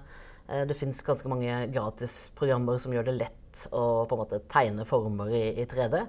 det 0.68 0.76
fins 0.76 1.00
ganske 1.06 1.30
mange 1.32 1.62
gratisprogrammer 1.72 2.80
som 2.82 2.92
gjør 2.92 3.06
det 3.08 3.14
lett 3.22 3.62
å 3.72 4.04
på 4.08 4.16
en 4.16 4.20
måte 4.20 4.42
tegne 4.52 4.84
former 4.88 5.30
i, 5.32 5.44
i 5.62 5.64
3D. 5.70 6.02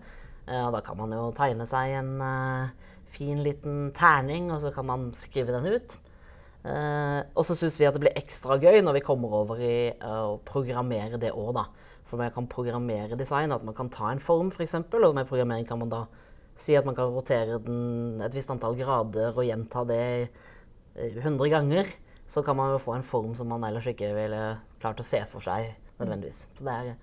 Uh, 0.49 0.67
da 0.73 0.81
kan 0.83 0.99
man 0.99 1.13
jo 1.15 1.29
tegne 1.37 1.67
seg 1.69 1.93
en 2.01 2.11
uh, 2.19 2.73
fin 3.15 3.39
liten 3.45 3.93
terning, 3.95 4.49
og 4.51 4.59
så 4.65 4.73
kan 4.75 4.89
man 4.89 5.07
skrive 5.15 5.55
den 5.55 5.69
ut. 5.77 5.95
Eh, 6.65 7.21
og 7.37 7.45
så 7.45 7.53
syns 7.57 7.75
vi 7.77 7.85
at 7.85 7.93
det 7.93 8.01
blir 8.01 8.15
ekstra 8.17 8.57
gøy 8.57 8.79
når 8.81 8.97
vi 8.97 9.05
kommer 9.05 9.33
over 9.43 9.59
i 9.61 9.75
eh, 9.93 10.21
å 10.25 10.39
programmere 10.47 11.19
det 11.21 11.33
òg, 11.35 11.51
da. 11.59 11.67
For 12.09 12.21
man 12.21 12.33
kan 12.33 12.47
programmere 12.49 13.17
design, 13.17 13.53
at 13.53 13.65
man 13.65 13.75
kan 13.77 13.91
ta 13.93 14.09
en 14.09 14.21
form 14.21 14.49
f.eks., 14.53 14.77
og 14.81 15.17
med 15.17 15.29
programmering 15.29 15.67
kan 15.69 15.81
man 15.81 15.93
da 15.93 16.05
si 16.57 16.77
at 16.77 16.87
man 16.87 16.95
kan 16.97 17.11
rotere 17.11 17.59
den 17.61 18.21
et 18.23 18.33
visst 18.33 18.49
antall 18.53 18.77
grader 18.79 19.35
og 19.35 19.45
gjenta 19.45 19.83
det 19.89 20.01
eh, 20.95 21.19
100 21.21 21.51
ganger. 21.53 21.91
Så 22.25 22.41
kan 22.41 22.57
man 22.57 22.73
jo 22.73 22.81
få 22.81 22.95
en 22.95 23.05
form 23.05 23.35
som 23.37 23.51
man 23.51 23.67
ellers 23.67 23.85
ikke 23.91 24.09
ville 24.15 24.41
klart 24.81 25.01
å 25.01 25.05
se 25.05 25.21
for 25.29 25.45
seg 25.45 25.75
nødvendigvis. 25.99 26.47
Så 26.57 26.65
det 26.65 26.73
er 26.73 26.95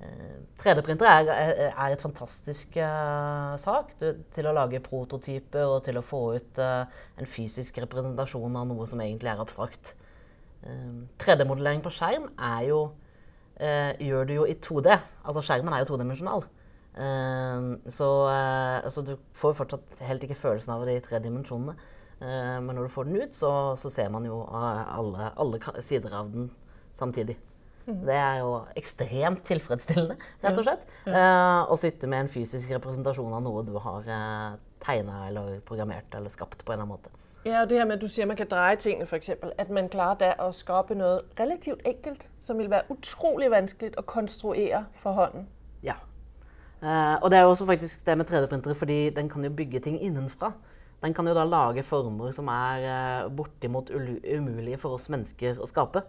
eh, 0.00 0.38
3D-printer 0.60 1.10
er, 1.10 1.30
er, 1.68 1.92
et 1.94 2.02
fantastisk 2.02 2.78
uh, 2.80 3.54
sak 3.60 3.94
du, 4.00 4.08
til 4.34 4.48
å 4.48 4.54
lage 4.56 4.82
prototyper 4.84 5.68
og 5.68 5.84
til 5.86 6.00
å 6.00 6.04
få 6.04 6.22
ut 6.38 6.60
uh, 6.62 6.88
en 7.18 7.30
fysisk 7.30 7.78
representasjon 7.84 8.58
av 8.60 8.66
noe 8.70 8.88
som 8.90 9.02
egentlig 9.04 9.32
er 9.32 9.42
abstrakt. 9.44 9.94
Uh, 10.64 11.06
3D-modellering 11.22 11.84
på 11.84 11.92
skjerm 11.94 12.30
er 12.38 12.68
jo, 12.70 12.82
eh, 13.56 13.94
gjør 14.02 14.28
du 14.28 14.34
jo 14.40 14.44
i 14.50 14.58
2D. 14.58 14.98
Altså 15.24 15.44
skjermen 15.44 15.74
er 15.74 15.84
jo 15.84 15.92
todimensjonal. 15.92 16.46
Eh, 16.94 17.90
så 17.90 18.08
eh, 18.30 18.84
altså, 18.84 19.02
du 19.02 19.16
får 19.34 19.52
jo 19.52 19.58
fortsatt 19.62 20.04
helt 20.06 20.24
ikke 20.26 20.38
følelsen 20.38 20.74
av 20.74 20.86
det 20.86 20.98
i 20.98 21.04
tre 21.04 21.20
dimensjonene. 21.22 21.74
Eh, 22.20 22.60
men 22.62 22.74
når 22.74 22.86
du 22.86 22.94
får 22.94 23.08
den 23.08 23.22
ut, 23.22 23.34
så, 23.34 23.50
så 23.80 23.90
ser 23.90 24.12
man 24.14 24.26
jo 24.28 24.42
eh, 24.46 24.84
alle, 24.98 25.32
alle 25.40 25.82
sider 25.82 26.14
av 26.14 26.30
den 26.34 26.50
samtidig. 26.94 27.36
Det 27.86 28.16
er 28.16 28.38
jo 28.40 28.52
ekstremt 28.80 29.42
tilfredsstillende, 29.44 30.16
rett 30.44 30.60
og 30.60 30.64
slett. 30.64 30.86
Uh, 31.04 31.68
å 31.68 31.76
sitte 31.76 32.08
med 32.08 32.24
en 32.24 32.30
fysisk 32.32 32.70
representasjon 32.72 33.34
av 33.36 33.44
noe 33.44 33.64
du 33.66 33.74
har 33.76 34.08
uh, 34.08 34.56
tegna 34.84 35.26
eller 35.28 35.60
programmert 35.68 36.16
eller 36.16 36.32
skapt 36.32 36.64
på 36.64 36.72
en 36.72 36.78
eller 36.78 36.86
annen 36.86 36.94
måte. 36.96 37.12
Ja, 37.44 37.60
og 37.60 37.68
det 37.68 37.76
her 37.76 37.84
med, 37.84 37.98
at 37.98 38.02
du 38.02 38.08
siger, 38.08 38.24
at 38.24 38.30
man 38.30 38.38
kan 38.40 38.48
dreje 38.48 38.76
tingene 38.80 39.06
for 39.06 39.16
eksempel, 39.20 39.52
at 39.60 39.70
man 39.70 39.90
klarer 39.92 40.14
da 40.22 40.30
at 40.40 40.54
skabe 40.56 40.96
noget 40.96 41.20
relativt 41.40 41.82
enkelt, 41.84 42.28
som 42.40 42.58
vil 42.58 42.70
være 42.72 42.88
utrolig 42.88 43.50
vanskeligt 43.52 43.98
at 44.00 44.06
konstruere 44.06 44.84
for 44.96 45.12
hånden. 45.12 45.48
Ja. 45.84 46.00
uh, 46.80 47.20
og 47.22 47.30
det 47.30 47.38
er 47.38 47.42
jo 47.42 47.50
også 47.50 47.66
faktisk 47.66 48.06
det 48.06 48.18
med 48.18 48.30
3D-printere, 48.30 48.74
fordi 48.74 49.10
den 49.10 49.28
kan 49.28 49.44
jo 49.44 49.50
bygge 49.50 49.80
ting 49.80 50.00
innenfra. 50.02 50.52
Den 51.04 51.14
kan 51.14 51.28
jo 51.28 51.34
da 51.34 51.44
lage 51.44 51.82
former 51.82 52.30
som 52.30 52.48
er 52.48 53.24
uh, 53.26 53.36
bortimot 53.36 53.90
umulige 54.36 54.78
for 54.80 54.96
oss 54.96 55.10
mennesker 55.12 55.60
å 55.60 55.68
skape. 55.68 56.00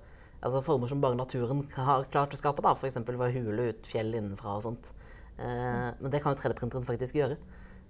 Altså 0.46 0.62
former 0.62 0.90
som 0.92 1.02
bare 1.02 1.18
naturen 1.18 1.64
har 1.74 2.06
klart 2.14 2.34
å 2.36 2.38
skape, 2.38 2.62
da. 2.62 2.76
F.eks. 2.78 3.00
ved 3.02 3.18
å 3.18 3.32
hule 3.34 3.70
ut 3.72 3.88
fjell 3.90 4.14
innenfra 4.14 4.60
og 4.60 4.66
sånt. 4.68 4.92
Eh, 5.42 5.90
men 6.00 6.12
det 6.14 6.22
kan 6.22 6.36
jo 6.36 6.40
3D-printeren 6.44 6.86
faktisk 6.86 7.18
gjøre. 7.18 7.38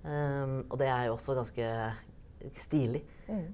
Eh, 0.08 0.54
og 0.70 0.78
det 0.80 0.88
er 0.88 1.10
jo 1.10 1.18
også 1.18 1.36
ganske 1.36 1.68
stilig. 2.62 3.02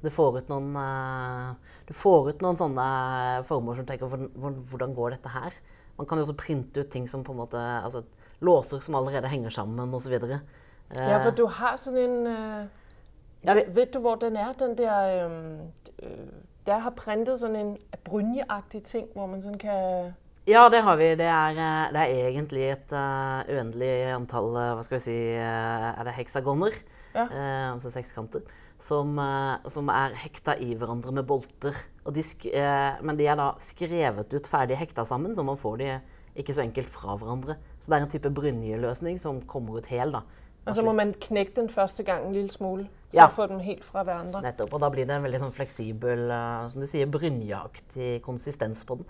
Du 0.04 0.10
får 0.12 0.38
ut 0.42 0.50
noen, 0.52 0.70
eh, 0.76 1.78
du 1.88 1.94
får 1.96 2.30
ut 2.34 2.42
noen 2.46 2.60
sånne 2.60 2.86
former 3.48 3.78
som 3.80 3.86
tenker 3.88 4.12
hvordan, 4.12 4.96
går 4.98 5.16
dette 5.16 5.32
her? 5.32 5.56
Man 5.98 6.08
kan 6.10 6.20
jo 6.20 6.26
også 6.28 6.38
printe 6.38 6.84
ut 6.84 6.92
ting 6.92 7.08
som 7.10 7.24
på 7.24 7.34
en 7.34 7.42
måte 7.42 7.58
altså, 7.60 8.04
Låser 8.42 8.80
som 8.82 8.96
allerede 8.98 9.30
henger 9.30 9.54
sammen 9.54 9.94
osv. 9.94 10.16
Ja, 10.92 11.20
for 11.22 11.32
du 11.38 11.44
har 11.46 11.76
sånn 11.78 11.98
en... 12.02 12.16
Øh, 12.28 12.62
Ja, 13.46 13.54
Vet 13.54 13.94
du, 13.94 14.00
hvor 14.02 14.16
den 14.22 14.36
er? 14.38 14.52
Den 14.58 14.76
der... 14.78 15.26
um, 15.26 15.72
der 16.68 16.78
har 16.78 16.94
printet 16.98 17.40
sådan 17.40 17.56
en 17.56 17.78
brynjeagtig 18.04 18.84
ting, 18.84 19.08
hvor 19.14 19.26
man 19.26 19.44
sådan 19.44 19.58
kan... 19.58 20.14
Ja, 20.48 20.70
det 20.74 20.82
har 20.82 20.96
vi. 20.98 21.12
Det 21.16 21.28
er, 21.30 21.58
eh, 21.62 21.92
det 21.94 22.02
er 22.02 22.28
egentlig 22.32 22.64
et 22.72 22.94
eh, 22.98 23.52
uendelig 23.54 23.92
antall 24.10 24.56
eh, 24.58 24.72
hva 24.74 24.86
skal 24.86 24.98
vi 24.98 25.04
si, 25.06 25.18
uh, 25.38 25.92
Er 25.94 26.04
det 26.08 26.16
heksagoner? 26.18 26.78
Ja. 27.14 27.28
uh, 27.28 27.74
altså 27.76 27.92
sekskanter. 27.94 28.42
Som, 28.82 29.20
som 29.70 29.92
er 29.94 30.16
hekta 30.18 30.56
i 30.58 30.72
hverandre 30.74 31.12
med 31.14 31.28
bolter. 31.30 31.76
Og 32.02 32.16
de 32.16 32.24
men 33.06 33.20
de 33.20 33.28
er 33.30 33.36
da 33.38 33.52
skrevet 33.62 34.34
ut 34.34 34.48
ferdig 34.50 34.80
hekta 34.80 35.06
sammen, 35.06 35.36
så 35.36 35.44
man 35.46 35.60
får 35.62 35.76
de 35.78 36.00
ikke 36.36 36.56
så 36.58 36.64
enkelt 36.64 36.90
fra 36.90 37.14
hverandre. 37.14 37.60
Så 37.78 37.92
det 37.92 38.00
er 38.00 38.08
en 38.08 38.10
type 38.10 38.32
brynjeløsning 38.34 39.20
som 39.22 39.38
kommer 39.46 39.78
ut 39.78 39.86
hel. 39.86 40.12
da. 40.18 40.24
Og 40.66 40.76
så 40.76 40.84
må 40.86 40.92
man 40.94 41.14
knekke 41.14 41.56
den 41.56 41.70
første 41.70 42.04
gang 42.04 42.28
en 42.28 42.34
lille 42.34 42.52
smule, 42.52 42.84
for 43.10 43.18
Ja. 43.18 43.26
at 43.26 43.32
få 43.32 43.48
dem 43.48 43.60
helt 43.60 43.84
fra 43.84 44.04
hverandre. 44.04 44.42
Nettopp. 44.42 44.74
Og 44.74 44.80
da 44.82 44.90
blir 44.90 45.06
det 45.06 45.16
en 45.16 45.24
veldig 45.24 45.40
sånn 45.40 45.52
fleksibel, 45.54 46.30
uh, 46.32 46.70
som 46.70 46.82
du 46.82 46.88
sier, 46.88 47.06
brynjeaktig 47.10 48.22
konsistens 48.22 48.84
på 48.86 48.96
den. 48.96 49.06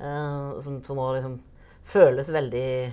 Uh, 0.00 0.60
som, 0.60 0.82
som 0.84 0.96
må 0.96 1.12
liksom 1.14 1.40
føles 1.84 2.32
veldig, 2.32 2.92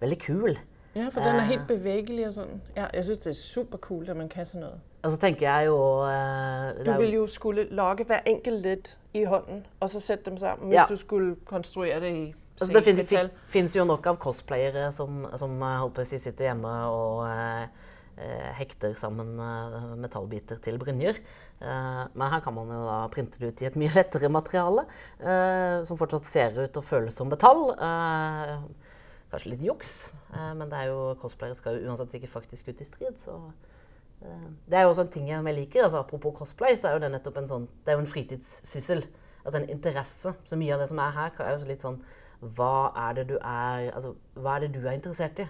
veldig 0.00 0.18
kul. 0.20 0.56
Ja, 0.96 1.10
for 1.10 1.20
den 1.20 1.36
er 1.36 1.40
Eh. 1.40 1.46
helt 1.46 1.66
bevegelig 1.68 2.26
og 2.28 2.34
sånn. 2.34 2.60
Ja, 2.76 2.86
jeg 2.94 3.04
synes, 3.04 3.18
det 3.18 3.26
er 3.26 3.32
superkult 3.40 4.08
at 4.08 4.16
man 4.16 4.28
kan 4.28 4.46
sånn 4.46 4.60
noe. 4.64 4.80
Og 5.04 5.12
så 5.12 5.18
tenker 5.20 5.40
jeg 5.46 5.66
jo 5.66 5.76
uh, 6.02 6.72
Du 6.84 6.92
vil 6.98 7.12
jo 7.14 7.26
skulle 7.26 7.68
lage 7.70 8.04
hver 8.04 8.22
enkelt 8.26 8.62
led 8.62 8.92
i 9.14 9.24
hånden, 9.24 9.66
og 9.80 9.90
så 9.90 10.00
sette 10.00 10.24
dem 10.30 10.38
sammen, 10.38 10.68
hvis 10.70 10.74
Ja. 10.74 10.86
du 10.88 10.96
skulle 10.96 11.36
konstruere 11.44 12.00
det 12.00 12.12
i 12.14 12.34
altså, 12.60 12.72
Det 12.72 12.84
fin- 12.84 13.06
fin- 13.06 13.30
finnes 13.52 13.74
jo 13.76 13.84
nok 13.84 14.06
av 14.06 14.18
cosplayere 14.18 14.88
som, 14.92 15.26
som 15.36 15.56
eh, 15.62 16.04
si 16.04 16.18
sitter 16.18 16.48
hjemme 16.50 16.72
og 16.90 17.26
eh, 17.28 17.66
eh, 18.18 18.52
hekter 18.60 18.94
sammen 18.96 19.38
eh, 19.38 19.96
metallbiter 20.00 20.60
til 20.64 20.78
brynjer. 20.78 21.20
Eh, 21.60 22.02
men 22.14 22.30
her 22.32 22.40
kan 22.44 22.54
man 22.54 22.68
jo 22.68 22.82
da 22.86 22.98
printe 23.12 23.38
det 23.40 23.48
ut 23.54 23.62
i 23.62 23.66
et 23.70 23.76
mye 23.80 23.92
lettere 23.94 24.28
materiale, 24.32 24.86
eh, 25.20 25.84
som 25.88 25.96
fortsatt 26.00 26.24
ser 26.28 26.58
ut 26.66 26.76
og 26.76 26.84
føles 26.84 27.14
som 27.16 27.28
metall. 27.32 27.70
Eh, 27.76 28.58
kanskje 29.32 29.50
litt 29.54 29.64
juks, 29.66 30.12
eh, 30.34 30.52
men 30.54 30.68
det 30.70 30.78
er 30.84 30.92
jo, 30.92 31.14
cosplayere 31.20 31.56
skal 31.58 31.78
jo 31.80 31.88
uansett 31.90 32.12
ikke 32.14 32.28
faktisk 32.30 32.68
ut 32.68 32.80
i 32.80 32.84
strid. 32.88 33.16
så... 33.20 33.38
Eh, 34.22 34.48
Det 34.68 34.78
er 34.78 34.82
jo 34.86 34.90
også 34.94 35.02
en 35.04 35.12
ting 35.12 35.26
jeg 35.28 35.42
liker. 35.54 35.84
altså 35.84 35.98
Apropos 36.00 36.32
cosplay, 36.38 36.76
så 36.76 36.88
er 36.88 36.92
jo 36.96 37.00
det 37.04 37.10
nettopp 37.12 37.36
en 37.36 37.48
sånn 37.48 37.66
Det 37.84 37.92
er 37.92 37.96
jo 37.98 38.04
en 38.04 38.06
fritidssyssel. 38.12 39.02
Altså 39.44 39.60
en 39.60 39.68
interesse. 39.70 40.32
Så 40.48 40.56
mye 40.56 40.72
av 40.74 40.80
det 40.80 40.88
som 40.88 40.98
er 40.98 41.10
her, 41.12 41.30
er 41.44 41.58
jo 41.58 41.66
litt 41.68 41.84
sånn 41.84 42.00
Hva 42.56 42.92
er 43.08 43.16
det 43.18 43.28
du 43.32 43.36
er 43.40 43.90
Altså, 43.92 44.14
hva 44.34 44.56
er 44.56 44.66
det 44.66 44.74
du 44.76 44.84
er 44.84 44.96
interessert 44.98 45.40
i? 45.42 45.48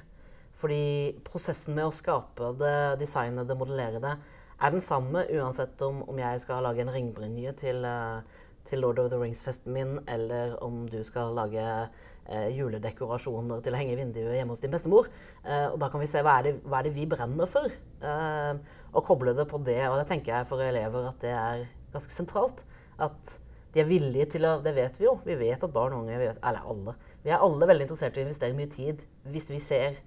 Fordi 0.56 1.12
prosessen 1.26 1.76
med 1.76 1.90
å 1.90 1.92
skape 1.92 2.54
det, 2.56 2.76
designe 3.02 3.44
det, 3.44 3.56
modellere 3.60 4.00
det, 4.00 4.14
er 4.56 4.72
den 4.72 4.80
samme 4.80 5.26
uansett 5.28 5.82
om, 5.84 6.00
om 6.08 6.18
jeg 6.20 6.40
skal 6.40 6.64
lage 6.64 6.80
en 6.80 6.92
ringbrynje 6.94 7.52
til, 7.60 7.84
eh, 7.84 8.46
til 8.64 8.80
Lord 8.80 9.02
of 9.02 9.10
the 9.12 9.20
Rings-festen 9.20 9.74
min, 9.74 9.98
eller 10.08 10.56
om 10.64 10.86
du 10.88 11.02
skal 11.04 11.36
lage 11.36 11.60
eh, 11.60 12.48
juledekorasjoner 12.56 13.60
til 13.60 13.76
å 13.76 13.82
henge 13.82 13.92
i 13.94 14.00
vinduet 14.00 14.38
hjemme 14.38 14.56
hos 14.56 14.64
din 14.64 14.72
bestemor. 14.72 15.10
Eh, 15.44 15.68
og 15.68 15.76
da 15.82 15.90
kan 15.92 16.00
vi 16.00 16.08
se 16.10 16.24
hva 16.24 16.38
er 16.40 16.48
det, 16.48 16.54
hva 16.64 16.80
er 16.80 16.88
det 16.88 16.96
vi 16.96 17.04
brenner 17.10 17.52
for, 17.52 17.68
eh, 18.00 18.80
og 18.96 19.04
koble 19.04 19.36
det 19.36 19.46
på 19.50 19.60
det. 19.66 19.82
Og 19.90 19.98
det 20.00 20.08
tenker 20.08 20.38
jeg 20.38 20.48
for 20.48 20.64
elever 20.64 21.10
at 21.10 21.20
det 21.20 21.34
er 21.36 21.66
ganske 21.92 22.16
sentralt. 22.16 22.64
At 22.96 23.36
de 23.76 23.82
er 23.82 23.88
villige 23.88 24.30
til 24.32 24.46
å 24.48 24.56
Det 24.64 24.72
vet 24.72 24.96
vi 24.96 25.04
jo. 25.04 25.18
Vi 25.20 25.36
vet 25.36 25.62
at 25.62 25.72
barn 25.72 25.92
og 25.92 26.06
unge, 26.06 26.16
vet, 26.18 26.40
eller 26.40 26.64
alle, 26.64 26.96
vi 27.22 27.32
er 27.34 27.42
alle 27.44 27.68
veldig 27.68 27.84
interessert 27.84 28.16
i 28.16 28.22
å 28.22 28.24
investere 28.24 28.56
mye 28.56 28.70
tid 28.72 29.02
hvis 29.28 29.50
vi 29.52 29.60
ser 29.60 29.98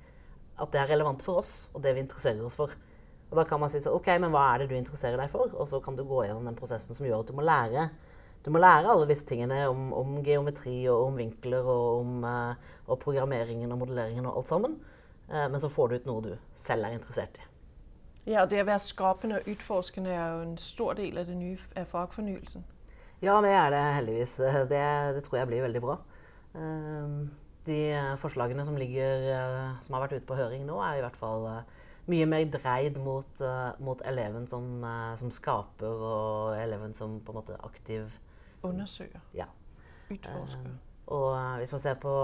at 0.59 0.71
det 0.73 0.79
er 0.81 0.89
relevant 0.89 1.21
for 1.23 1.43
oss, 1.43 1.69
og 1.71 1.83
det 1.83 1.93
vi 1.95 2.01
interesserer 2.03 2.41
oss 2.43 2.57
for. 2.57 2.73
Og 3.29 3.37
da 3.37 3.45
kan 3.45 3.61
man 3.61 3.69
si 3.71 3.79
så, 3.83 3.93
ok, 3.95 4.09
men 4.19 4.33
hva 4.33 4.47
er 4.49 4.63
det 4.63 4.71
du 4.71 4.75
interesserer 4.75 5.21
deg 5.21 5.29
for? 5.31 5.53
Og 5.53 5.69
så 5.69 5.79
kan 5.85 5.95
du 5.95 6.01
gå 6.07 6.23
gjennom 6.25 6.49
den 6.49 6.57
prosessen 6.57 6.97
som 6.97 7.05
gjør 7.05 7.21
at 7.21 7.29
du 7.29 7.37
må 7.37 7.45
lære 7.45 7.91
du 8.45 8.53
må 8.55 8.61
lære 8.61 8.87
alle 8.87 9.07
disse 9.09 9.27
tingene 9.27 9.65
om, 9.67 9.89
om 9.93 10.13
geometri 10.23 10.87
og 10.87 11.09
om 11.09 11.17
vinkler 11.19 11.65
og 11.67 11.99
om 11.99 12.23
uh, 12.23 12.55
og 12.87 12.99
programmeringen 13.03 13.71
og 13.75 13.81
modelleringen 13.81 14.25
og 14.25 14.39
alt 14.39 14.53
sammen. 14.53 14.77
Uh, 15.27 15.45
men 15.51 15.59
så 15.59 15.69
får 15.69 15.87
du 15.87 15.95
ut 15.95 16.07
noe 16.07 16.23
du 16.23 16.31
selv 16.55 16.87
er 16.87 16.95
interessert 16.95 17.35
i. 17.35 17.47
Ja, 18.31 18.43
og 18.43 18.51
det 18.51 18.61
å 18.63 18.69
være 18.69 18.83
skapende 18.83 19.41
og 19.41 19.49
utforskende 19.49 20.13
er 20.13 20.37
jo 20.37 20.41
en 20.45 20.57
stor 20.61 20.95
del 20.99 21.19
av 21.19 21.27
det 21.27 21.35
nye 21.35 21.59
av 21.75 21.89
fagfornyelsen. 21.91 22.63
Ja, 23.21 23.35
det 23.43 23.51
er 23.51 23.73
det 23.73 23.83
heldigvis. 23.97 24.37
Det, 24.39 24.79
det 25.15 25.23
tror 25.25 25.41
jeg 25.41 25.49
blir 25.51 25.65
veldig 25.65 25.83
bra. 25.83 25.97
Uh, 26.55 27.27
de 27.67 27.81
forslagene 28.17 28.65
som, 28.65 28.77
ligger, 28.79 29.27
som 29.83 29.93
har 29.95 30.05
vært 30.05 30.17
ute 30.17 30.29
på 30.29 30.37
høring 30.39 30.63
nå, 30.65 30.79
er 30.81 30.97
i 30.97 31.03
hvert 31.03 31.19
fall 31.19 31.43
mye 32.09 32.25
mer 32.25 32.47
dreid 32.49 32.95
mot, 32.97 33.43
mot 33.83 33.99
eleven 34.09 34.47
som, 34.49 34.81
som, 35.19 35.29
skaper, 35.35 36.01
og 36.09 36.55
eleven 36.57 36.95
som 36.97 37.19
på 37.21 37.35
en 37.35 37.37
måte 37.41 37.59
aktiv 37.67 38.07
Undersøker. 38.65 39.21
Ja. 39.37 39.45
Utforsker. 40.09 40.71
Uh, 41.05 41.13
og 41.19 41.59
hvis 41.61 41.71
man 41.71 41.83
ser 41.83 41.99
på 42.01 42.15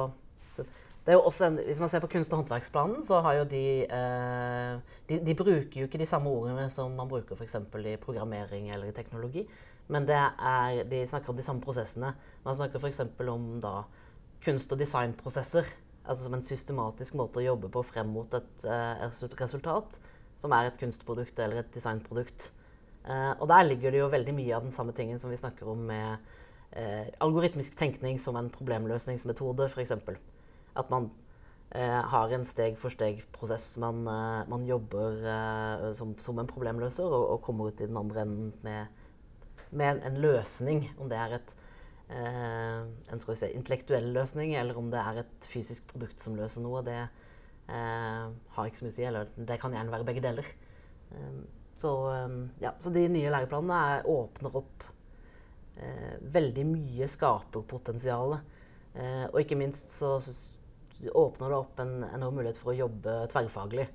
det 1.06 1.14
er 1.14 1.20
jo 1.20 1.22
også 1.22 1.46
en, 1.46 1.60
hvis 1.66 1.80
man 1.80 1.90
ser 1.90 2.00
på 2.00 2.08
kunst- 2.08 2.34
og 2.34 2.38
håndverksplanen, 2.38 3.04
så 3.04 3.20
har 3.22 3.34
jo 3.34 3.44
de, 3.44 3.84
eh, 3.84 4.80
de, 5.10 5.26
de 5.26 5.36
bruker 5.36 5.82
jo 5.82 5.86
ikke 5.86 5.98
de 6.02 6.06
samme 6.06 6.30
ordene 6.30 6.70
som 6.70 6.92
man 6.92 7.08
bruker 7.08 7.36
f.eks. 7.36 7.56
i 7.86 7.96
programmering 8.02 8.72
eller 8.74 8.88
i 8.88 8.92
teknologi. 8.92 9.48
Men 9.92 10.10
er, 10.10 10.82
de 10.90 11.04
snakker 11.08 11.30
om 11.30 11.38
de 11.38 11.46
samme 11.46 11.62
prosessene. 11.62 12.16
Man 12.46 12.58
snakker 12.58 12.82
f.eks. 12.82 13.04
om 13.30 13.48
da, 13.62 13.84
kunst- 14.46 14.72
og 14.74 14.82
designprosesser. 14.82 15.70
Altså 16.06 16.26
som 16.26 16.36
en 16.38 16.46
systematisk 16.46 17.18
måte 17.18 17.42
å 17.42 17.46
jobbe 17.46 17.70
på 17.74 17.82
frem 17.86 18.10
mot 18.14 18.34
et 18.38 18.66
uh, 18.70 19.06
resultat 19.40 20.00
som 20.42 20.54
er 20.54 20.70
et 20.70 20.80
kunstprodukt 20.80 21.40
eller 21.42 21.64
et 21.64 21.74
designprodukt. 21.74 22.50
Uh, 23.06 23.34
og 23.40 23.48
der 23.50 23.68
ligger 23.68 23.94
det 23.94 24.02
jo 24.02 24.10
veldig 24.14 24.34
mye 24.34 24.56
av 24.58 24.66
den 24.66 24.74
samme 24.74 24.94
tingen 24.98 25.20
som 25.22 25.30
vi 25.30 25.38
snakker 25.38 25.68
om 25.70 25.84
med 25.90 26.18
uh, 26.74 27.06
algoritmisk 27.22 27.78
tenkning 27.78 28.18
som 28.22 28.38
en 28.40 28.50
problemløsningsmetode, 28.54 29.70
f.eks. 29.70 29.94
At 30.76 30.90
man 30.94 31.12
uh, 31.76 32.02
har 32.12 32.34
en 32.34 32.46
steg-for-steg-prosess. 32.46 33.76
Man, 33.82 34.04
man, 34.50 34.66
jobber 34.66 35.22
som, 35.98 36.16
som, 36.22 36.42
en 36.42 36.50
problemløser 36.50 37.06
og, 37.06 37.30
og, 37.36 37.42
kommer 37.46 37.70
ut 37.70 37.82
i 37.82 37.90
den 37.90 37.98
andre 38.02 38.26
enden 38.26 38.54
med, 38.66 38.95
med 39.78 40.02
en, 40.08 40.18
løsning. 40.24 40.88
Om 41.00 41.12
det 41.12 41.20
er 41.20 41.38
et 41.40 41.56
en 42.06 43.22
si, 43.34 43.48
intellektuell 43.50 44.12
løsning, 44.14 44.52
eller 44.54 44.78
om 44.78 44.92
det 44.94 45.00
er 45.02 45.24
et 45.24 45.48
fysisk 45.50 45.88
produkt 45.90 46.22
som 46.22 46.36
løser 46.38 46.62
noe, 46.62 46.84
det 46.86 47.00
har 47.66 48.68
ikke 48.68 48.78
så 48.78 48.86
mye 48.86 48.94
å 48.94 48.98
si. 49.00 49.06
Eller 49.10 49.32
det 49.50 49.58
kan 49.58 49.74
gjerne 49.74 49.94
være 49.94 50.06
begge 50.06 50.22
deler. 50.22 50.52
Så, 51.76 51.92
ehm, 52.12 52.50
ja, 52.60 52.72
så 52.82 52.90
de 52.90 53.08
nye 53.12 53.32
læreplanene 53.34 53.80
er, 53.92 54.08
åpner 54.08 54.56
opp 54.62 54.86
eh, 55.76 56.16
veldig 56.36 56.66
mye 56.70 57.08
skaperpotensial. 57.12 58.38
Eh, 58.96 59.26
og 59.28 59.42
ikke 59.42 59.58
minst 59.60 59.96
så, 59.98 60.16
så, 60.24 60.36
åpner 61.12 61.52
det 61.52 61.58
opp 61.58 61.80
en 61.84 61.98
enorm 62.08 62.38
mulighet 62.40 62.58
for 62.58 62.72
å 62.72 62.78
jobbe 62.78 63.18
tverrfaglig. 63.34 63.90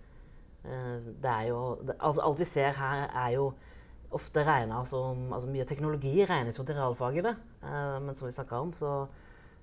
Eh, 0.60 1.08
det 1.24 1.32
er 1.32 1.48
jo, 1.48 1.62
det, 1.80 1.96
altså 1.96 2.26
alt 2.26 2.42
vi 2.42 2.50
ser 2.50 2.76
her, 2.76 3.06
er 3.08 3.36
jo 3.38 3.48
ofte 4.16 4.44
regna 4.46 4.82
som 4.88 5.30
altså 5.32 5.50
Mye 5.50 5.66
teknologi 5.68 6.24
regnes 6.26 6.58
jo 6.58 6.64
til 6.66 6.78
realfagene, 6.78 7.36
eh, 7.62 7.98
men 8.02 8.16
som 8.18 8.28
vi 8.28 8.34
snakka 8.36 8.62
om, 8.64 8.72
så, 8.78 8.94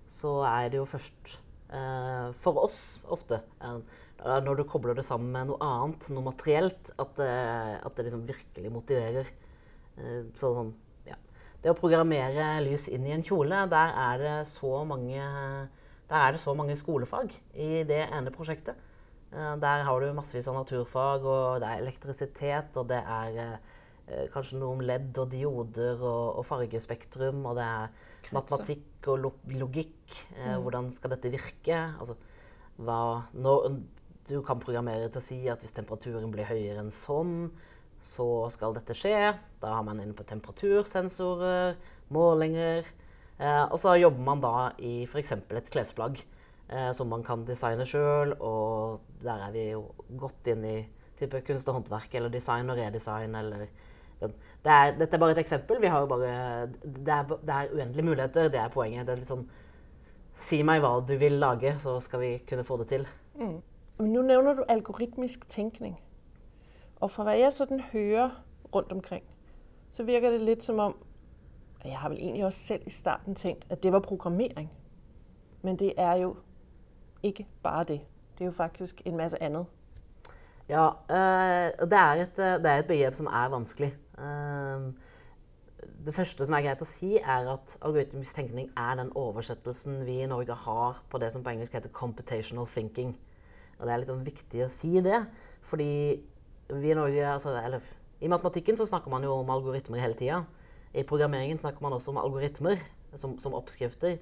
så, 0.07 0.33
er 0.47 0.71
det 0.71 0.81
jo 0.81 0.87
først 0.89 1.37
eh, 1.75 2.29
for 2.43 2.63
oss 2.65 2.99
ofte 3.03 3.41
når 4.17 4.55
du 4.57 4.63
kobler 4.65 4.97
det 4.97 5.03
sammen 5.05 5.29
med 5.29 5.51
noe 5.51 5.61
annet, 5.61 6.07
noe 6.09 6.25
materielt, 6.25 6.89
at, 6.97 7.19
at 7.21 7.99
det 7.99 8.07
liksom 8.07 8.23
virkelig 8.25 8.71
motiverer. 8.73 9.27
Eh, 9.97 10.23
så 10.37 10.51
sånn, 10.55 10.71
ja. 11.07 11.17
Det 11.61 11.71
å 11.71 11.77
programmere 11.77 12.57
lys 12.65 12.87
inn 12.93 13.07
i 13.07 13.13
en 13.15 13.25
kjole, 13.25 13.63
der 13.71 13.93
er 13.93 14.21
det 14.21 14.35
så 14.51 14.83
mange, 14.89 15.21
det 16.09 16.41
så 16.41 16.53
mange 16.57 16.77
skolefag 16.79 17.33
i 17.53 17.83
det 17.87 18.03
ene 18.07 18.33
prosjektet. 18.33 18.77
Eh, 19.33 19.55
der 19.63 19.83
har 19.87 20.01
du 20.01 20.13
massevis 20.15 20.47
av 20.47 20.59
naturfag, 20.61 21.25
og 21.25 21.63
det 21.63 21.71
er 21.71 21.81
elektrisitet, 21.81 22.77
og 22.77 22.87
det 22.91 23.01
er 23.01 23.41
eh, 23.43 23.73
kanskje 24.33 24.59
noe 24.61 24.77
om 24.77 24.83
ledd 24.85 25.17
og 25.19 25.31
dioder 25.33 25.99
og, 25.99 26.39
og 26.39 26.45
fargespektrum, 26.47 27.41
og 27.49 27.57
det 27.59 27.65
er 27.67 28.33
matematikk 28.35 29.09
og 29.11 29.27
logikk. 29.51 30.17
Mm. 30.37 30.61
Hvordan 30.63 30.89
skal 30.95 31.15
dette 31.15 31.31
virke? 31.33 31.81
Altså, 31.99 32.15
hva, 32.77 32.99
når, 33.35 33.67
du 34.27 34.41
kan 34.43 34.59
programmere 34.59 35.07
til 35.07 35.21
å 35.21 35.23
si 35.23 35.39
at 35.51 35.61
hvis 35.63 35.75
temperaturen 35.75 36.31
blir 36.33 36.47
høyere 36.49 36.81
enn 36.83 36.91
sånn, 36.93 37.49
så 38.07 38.47
skal 38.51 38.75
dette 38.75 38.95
skje. 38.95 39.33
Da 39.61 39.77
har 39.77 39.85
man 39.87 40.01
inne 40.03 40.15
på 40.15 40.25
temperatursensorer, 40.27 41.77
målinger. 42.13 42.87
Eh, 43.37 43.63
og 43.63 43.77
så 43.79 43.95
jobber 43.99 44.23
man 44.27 44.43
da 44.43 44.53
i 44.83 45.01
f.eks. 45.07 45.33
et 45.37 45.71
klesplagg 45.71 46.19
eh, 46.19 46.91
som 46.95 47.11
man 47.11 47.23
kan 47.27 47.45
designe 47.47 47.87
sjøl. 47.87 48.35
Og 48.43 49.23
der 49.23 49.47
er 49.47 49.55
vi 49.55 49.65
jo 49.71 49.85
godt 50.19 50.51
inn 50.51 50.65
i 50.67 50.77
type 51.19 51.41
kunst 51.47 51.69
og 51.71 51.79
håndverk 51.79 52.15
eller 52.19 52.33
design 52.33 52.71
og 52.71 52.79
redesign. 52.79 53.35
Eller, 53.39 53.67
det 54.19 54.71
er, 54.73 54.97
dette 54.97 55.15
er 55.15 55.19
bare 55.19 55.31
et 55.31 55.37
eksempel. 55.37 55.81
Bare, 55.81 56.19
det, 56.21 56.29
er, 57.13 57.23
det, 57.23 57.53
er, 57.53 57.73
uendelige 57.73 58.05
muligheter. 58.05 58.49
Det 58.49 58.59
er 58.59 58.69
poenget. 58.73 59.07
Det 59.07 59.19
er 59.19 59.25
sånn 59.27 59.47
Si 60.37 60.59
meg 60.61 60.83
hva 60.83 60.99
du 61.01 61.15
vil 61.17 61.39
lage, 61.41 61.71
så 61.81 61.95
skal 61.99 62.21
vi 62.21 62.27
kunne 62.49 62.63
få 62.63 62.75
det 62.77 62.87
til. 62.91 63.07
Mm. 63.39 63.55
Nå 64.05 64.21
nevner 64.21 64.53
du 64.53 64.63
algoritmisk 64.69 65.47
tenkning. 65.49 65.95
Og 67.01 67.09
fra 67.11 67.25
hva 67.25 67.33
jeg 67.33 67.53
sådan 67.53 67.79
hører 67.79 68.29
rundt 68.75 68.91
omkring, 68.91 69.23
så 69.91 70.03
virker 70.03 70.35
det 70.35 70.41
litt 70.41 70.63
som 70.63 70.79
om, 70.79 70.95
jeg 71.85 71.97
har 71.97 72.09
vel 72.09 72.17
egentlig 72.21 72.45
også 72.45 72.59
selv 72.59 72.83
i 72.85 72.89
starten 72.89 73.35
tænkt, 73.35 73.65
at 73.69 73.83
det 73.83 73.91
var 73.91 73.99
programmering. 73.99 74.69
Men 75.61 75.79
det 75.79 75.93
er 75.97 76.15
jo 76.15 76.35
ikke 77.23 77.47
bare 77.63 77.83
det. 77.83 78.01
Det 78.37 78.41
er 78.41 78.45
jo 78.45 78.51
faktisk 78.51 79.01
en 79.05 79.17
masse 79.17 79.43
andet. 79.43 79.65
Ja, 80.69 80.87
øh, 80.87 81.71
det, 81.89 81.97
er 81.97 82.13
et, 82.13 82.39
øh, 82.39 82.63
det 82.63 82.71
er 82.71 82.77
et 82.77 82.85
begrep 82.85 83.15
som 83.15 83.25
er 83.25 83.49
vanskelig. 83.49 83.95
Øh, 84.17 84.89
det 86.05 86.15
første 86.15 86.45
som 86.47 86.55
er 86.57 86.65
greit 86.65 86.81
å 86.81 86.87
si, 86.87 87.17
er 87.19 87.49
at 87.51 87.75
algoritmisk 87.85 88.37
tenkning 88.37 88.71
er 88.79 88.97
den 88.99 89.11
oversettelsen 89.17 90.01
vi 90.07 90.21
i 90.23 90.29
Norge 90.29 90.55
har 90.65 91.01
på 91.11 91.21
det 91.21 91.31
som 91.33 91.43
på 91.45 91.53
engelsk 91.53 91.75
heter 91.77 91.93
computational 91.93 92.67
thinking. 92.71 93.13
Og 93.77 93.85
det 93.85 93.93
er 93.93 94.01
litt 94.01 94.11
sånn 94.11 94.25
viktig 94.25 94.63
å 94.65 94.71
si 94.73 94.95
det, 95.05 95.21
fordi 95.69 95.91
vi 96.73 96.91
i 96.91 96.97
Norge 96.97 97.27
altså, 97.29 97.53
eller, 97.61 97.83
I 98.19 98.31
matematikken 98.31 98.79
så 98.79 98.87
snakker 98.89 99.13
man 99.13 99.23
jo 99.23 99.35
om 99.37 99.51
algoritmer 99.53 100.01
hele 100.01 100.17
tida. 100.17 100.41
I 100.97 101.05
programmeringen 101.05 101.59
snakker 101.61 101.83
man 101.85 101.93
også 101.93 102.11
om 102.13 102.21
algoritmer 102.23 102.81
som, 103.15 103.37
som 103.39 103.55
oppskrifter. 103.57 104.17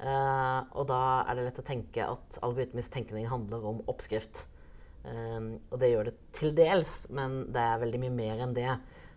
Uh, 0.00 0.64
og 0.74 0.88
da 0.90 1.00
er 1.28 1.36
det 1.36 1.44
lett 1.46 1.60
å 1.60 1.66
tenke 1.66 2.06
at 2.08 2.38
algoritmisk 2.42 2.96
tenkning 2.96 3.28
handler 3.30 3.62
om 3.68 3.82
oppskrift. 3.90 4.46
Um, 5.04 5.58
og 5.68 5.78
det 5.82 5.92
gjør 5.92 6.08
det 6.08 6.14
til 6.34 6.54
dels, 6.56 7.04
men 7.12 7.44
det 7.52 7.60
er 7.60 7.82
veldig 7.82 8.00
mye 8.06 8.14
mer 8.16 8.42
enn 8.46 8.56
det. 8.56 8.70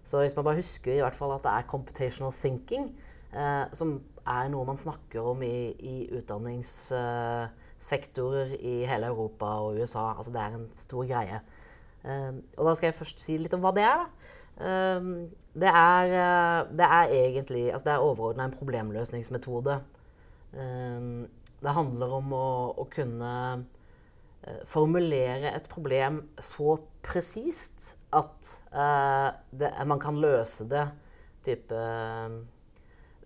Så 0.07 0.21
hvis 0.23 0.35
man 0.37 0.45
bare 0.47 0.61
husker 0.61 0.93
i 0.93 1.03
hvert 1.03 1.15
fall 1.15 1.33
at 1.35 1.43
det 1.43 1.51
er 1.51 1.67
computational 1.67 2.33
thinking, 2.33 2.95
eh, 3.35 3.65
som 3.75 4.01
er 4.27 4.47
noe 4.51 4.65
man 4.67 4.77
snakker 4.79 5.21
om 5.33 5.41
i, 5.43 5.71
i 5.83 6.09
utdanningssektorer 6.15 8.47
eh, 8.55 8.59
i 8.59 8.85
hele 8.87 9.05
Europa 9.11 9.45
og 9.65 9.75
USA. 9.81 10.05
Altså 10.13 10.31
det 10.31 10.41
er 10.41 10.47
en 10.55 10.69
stor 10.75 11.03
greie. 11.09 11.39
Eh, 12.07 12.33
og 12.55 12.63
da 12.69 12.71
skal 12.75 12.87
jeg 12.87 12.99
først 13.01 13.17
si 13.23 13.33
litt 13.41 13.55
om 13.57 13.63
hva 13.65 13.71
det 13.75 13.85
er. 13.87 14.01
Um, 14.57 15.29
det, 15.53 15.69
er 15.69 16.03
uh, 16.17 16.65
det 16.73 16.81
er 16.81 17.13
egentlig 17.13 17.69
altså 17.69 17.85
Det 17.85 17.93
er 17.93 18.01
overordna 18.01 18.47
en 18.47 18.57
problemløsningsmetode. 18.57 19.75
Um, 20.53 21.27
det 21.61 21.73
handler 21.75 22.09
om 22.17 22.33
å, 22.33 22.73
å 22.81 22.83
kunne 22.89 23.29
formulere 24.69 25.51
et 25.53 25.67
problem 25.71 26.21
så 26.43 26.77
presist 27.05 27.95
at 28.15 28.53
uh, 28.71 29.31
det, 29.51 29.71
man 29.89 29.99
kan 30.01 30.19
løse 30.21 30.67
det 30.69 30.85
type 31.47 31.81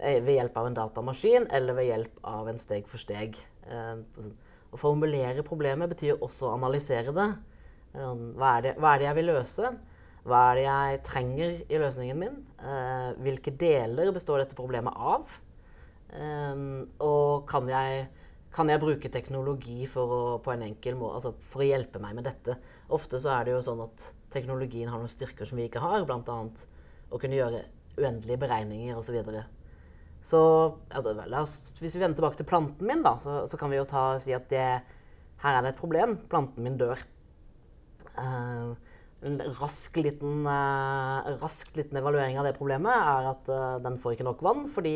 ved 0.01 0.33
hjelp 0.33 0.57
av 0.57 0.67
en 0.67 0.77
datamaskin 0.77 1.47
eller 1.53 1.77
ved 1.77 1.89
hjelp 1.89 2.21
av 2.27 2.49
en 2.49 2.59
steg 2.61 2.87
for 2.89 3.01
steg. 3.01 3.37
Eh, 3.69 4.25
å 4.71 4.79
formulere 4.79 5.45
problemet 5.45 5.91
betyr 5.91 6.21
også 6.21 6.49
å 6.49 6.55
analysere 6.55 7.13
det. 7.15 7.29
Eh, 7.93 8.13
hva 8.39 8.55
er 8.57 8.67
det, 8.67 8.75
hva 8.79 8.93
er 8.93 9.01
det 9.01 9.09
jeg 9.09 9.19
vil 9.19 9.31
løse? 9.33 9.73
Hva 10.21 10.41
er 10.51 10.57
det 10.57 10.65
jeg 10.65 11.01
trenger 11.07 11.53
i 11.65 11.81
løsningen 11.81 12.19
min? 12.21 12.39
Eh, 12.61 13.11
hvilke 13.25 13.53
deler 13.57 14.13
består 14.15 14.43
dette 14.43 14.57
problemet 14.57 14.97
av? 14.97 15.39
Og 16.11 17.45
kan 17.47 17.69
jeg, 17.71 18.01
kan 18.51 18.69
jeg 18.71 18.81
bruke 18.81 19.11
teknologi 19.11 19.85
for 19.89 20.11
å, 20.11 20.21
på 20.43 20.51
en 20.53 20.65
enkel 20.65 20.97
måte, 20.99 21.21
altså 21.21 21.51
for 21.51 21.63
å 21.63 21.67
hjelpe 21.69 22.01
meg 22.03 22.17
med 22.17 22.27
dette? 22.27 22.57
Ofte 22.91 23.21
så 23.23 23.31
er 23.37 23.47
det 23.47 23.55
jo 23.55 23.63
sånn 23.65 23.83
at 23.85 24.09
teknologien 24.33 24.91
har 24.91 24.99
noen 24.99 25.11
styrker 25.11 25.47
som 25.47 25.59
vi 25.59 25.69
ikke 25.69 25.83
har, 25.83 26.03
bl.a. 26.07 26.37
å 27.11 27.19
kunne 27.21 27.39
gjøre 27.39 27.63
uendelige 27.99 28.41
beregninger 28.41 28.99
osv. 28.99 29.17
Så 30.21 30.41
altså, 30.91 31.15
oss, 31.39 31.55
hvis 31.79 31.95
vi 31.95 32.03
vender 32.03 32.19
tilbake 32.19 32.39
til 32.39 32.49
planten 32.49 32.87
min, 32.87 33.03
da, 33.05 33.15
så, 33.23 33.41
så 33.49 33.59
kan 33.59 33.71
vi 33.71 33.79
jo 33.79 33.87
ta, 33.89 34.05
si 34.21 34.35
at 34.35 34.47
det, 34.51 34.67
her 35.41 35.57
er 35.57 35.65
det 35.65 35.73
et 35.73 35.81
problem. 35.81 36.15
Planten 36.31 36.65
min 36.65 36.77
dør. 36.79 37.01
Uh, 38.17 38.75
en 39.25 39.37
rask 39.59 39.95
liten, 40.01 40.43
uh, 40.45 41.31
rask 41.41 41.71
liten 41.77 41.99
evaluering 42.01 42.39
av 42.41 42.47
det 42.49 42.57
problemet 42.57 42.91
er 42.91 43.29
at 43.31 43.51
uh, 43.53 43.79
den 43.83 43.99
får 44.01 44.17
ikke 44.17 44.27
nok 44.27 44.41
vann 44.45 44.65
fordi 44.73 44.95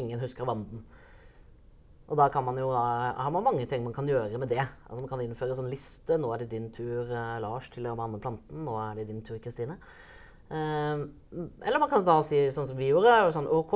ingen 0.00 0.22
husker 0.22 0.46
å 0.46 0.52
vanne. 0.54 0.82
Og 2.08 2.16
da 2.16 2.40
man 2.40 2.56
jo, 2.56 2.70
har 2.72 3.30
man 3.30 3.44
mange 3.44 3.66
ting 3.68 3.82
man 3.84 3.92
kan 3.92 4.08
gjøre 4.08 4.38
med 4.40 4.48
det. 4.48 4.64
Altså 4.88 5.00
Man 5.02 5.08
kan 5.10 5.20
innføre 5.20 5.52
en 5.52 5.60
sånn 5.60 5.72
liste. 5.72 6.16
'Nå 6.16 6.32
er 6.32 6.38
det 6.38 6.50
din 6.50 6.70
tur, 6.72 7.04
Lars, 7.40 7.68
til 7.68 7.84
å 7.84 7.96
vanne 7.96 8.20
planten.' 8.20 8.64
'Nå 8.64 8.76
er 8.80 8.94
det 8.96 9.08
din 9.10 9.20
tur, 9.22 9.36
Kristine.' 9.38 9.76
eller 10.50 11.78
man 11.78 11.90
kan 11.90 12.04
da 12.04 12.22
si 12.24 12.38
sånn 12.48 12.68
som 12.70 12.76
vi 12.78 12.88
gjorde. 12.88 13.32
sånn, 13.32 13.48
OK, 13.52 13.74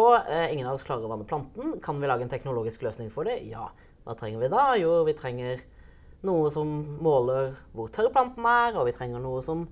ingen 0.48 0.66
av 0.66 0.78
oss 0.78 0.86
klarer 0.86 1.04
å 1.04 1.12
vanne 1.12 1.28
planten. 1.28 1.80
Kan 1.84 2.00
vi 2.00 2.08
lage 2.08 2.24
en 2.24 2.32
teknologisk 2.32 2.82
løsning 2.82 3.10
for 3.12 3.28
det? 3.28 3.42
Ja. 3.44 3.68
Hva 4.04 4.16
trenger 4.18 4.40
vi 4.40 4.48
da? 4.48 4.64
Jo, 4.80 5.04
vi 5.04 5.14
trenger 5.14 5.60
noe 6.26 6.50
som 6.54 6.70
måler 7.02 7.52
hvor 7.74 7.90
tørr 7.92 8.10
planten 8.14 8.46
er, 8.46 8.74
og 8.78 8.88
vi 8.88 8.94
trenger 8.96 9.22
noe 9.22 9.42
som 9.44 9.66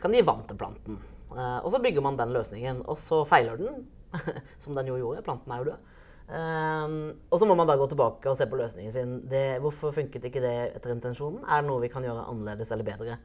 kan 0.00 0.14
gi 0.14 0.24
vann 0.24 0.44
til 0.48 0.58
planten. 0.60 0.98
Uh, 1.32 1.60
og 1.64 1.70
så 1.72 1.80
bygger 1.80 2.04
man 2.04 2.18
den 2.18 2.34
løsningen, 2.34 2.82
og 2.88 2.98
så 3.00 3.22
feiler 3.28 3.56
den, 3.60 3.86
som 4.62 4.76
den 4.76 4.90
jo 4.90 4.98
gjorde. 5.00 5.24
Planten 5.24 5.52
er 5.52 5.62
jo 5.62 5.70
død. 5.70 5.88
Um, 6.28 7.12
og 7.28 7.40
så 7.40 7.46
må 7.48 7.56
man 7.58 7.68
da 7.68 7.74
gå 7.76 7.86
tilbake 7.90 8.30
og 8.30 8.36
se 8.38 8.46
på 8.48 8.58
løsningen 8.60 8.94
sin. 8.94 9.14
Det, 9.28 9.60
hvorfor 9.64 9.94
funket 9.96 10.28
ikke 10.28 10.42
det 10.44 10.54
etter 10.78 10.94
intensjonen? 10.94 11.42
Er 11.44 11.62
det 11.62 11.68
noe 11.68 11.82
vi 11.82 11.90
kan 11.92 12.06
gjøre 12.06 12.28
annerledes 12.30 12.72
eller 12.72 12.86
bedre? 12.86 13.18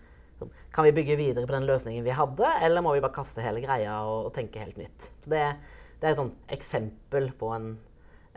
Kan 0.74 0.86
vi 0.86 0.94
bygge 0.94 1.18
videre 1.18 1.48
på 1.48 1.56
den 1.56 1.66
løsningen 1.66 2.06
vi 2.06 2.14
hadde, 2.14 2.50
eller 2.62 2.84
må 2.86 2.94
vi 2.94 3.02
bare 3.02 3.16
kaste 3.16 3.42
hele 3.42 3.64
greia 3.64 3.96
og, 4.06 4.28
og 4.28 4.34
tenke 4.36 4.62
helt 4.62 4.78
nytt? 4.78 5.10
Så 5.24 5.34
det, 5.34 5.44
det 5.98 6.08
er 6.08 6.14
et 6.14 6.20
sånt 6.20 6.54
eksempel 6.54 7.32
på 7.40 7.50
en 7.56 7.72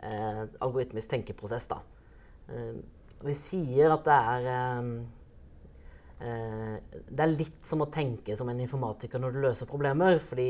eh, 0.01 0.43
algoritmisk 0.65 1.13
tenkeprosess. 1.13 1.67
da. 1.69 1.81
Eh, 2.49 2.79
vi 3.21 3.35
sier 3.37 3.93
at 3.93 4.07
det 4.07 4.17
er 4.17 4.47
eh, 4.49 4.87
eh, 6.25 6.95
Det 7.05 7.25
er 7.25 7.35
litt 7.35 7.61
som 7.67 7.85
å 7.85 7.91
tenke 7.93 8.37
som 8.37 8.49
en 8.49 8.63
informatiker 8.63 9.21
når 9.21 9.35
du 9.35 9.43
løser 9.45 9.69
problemer. 9.69 10.17
Fordi 10.25 10.49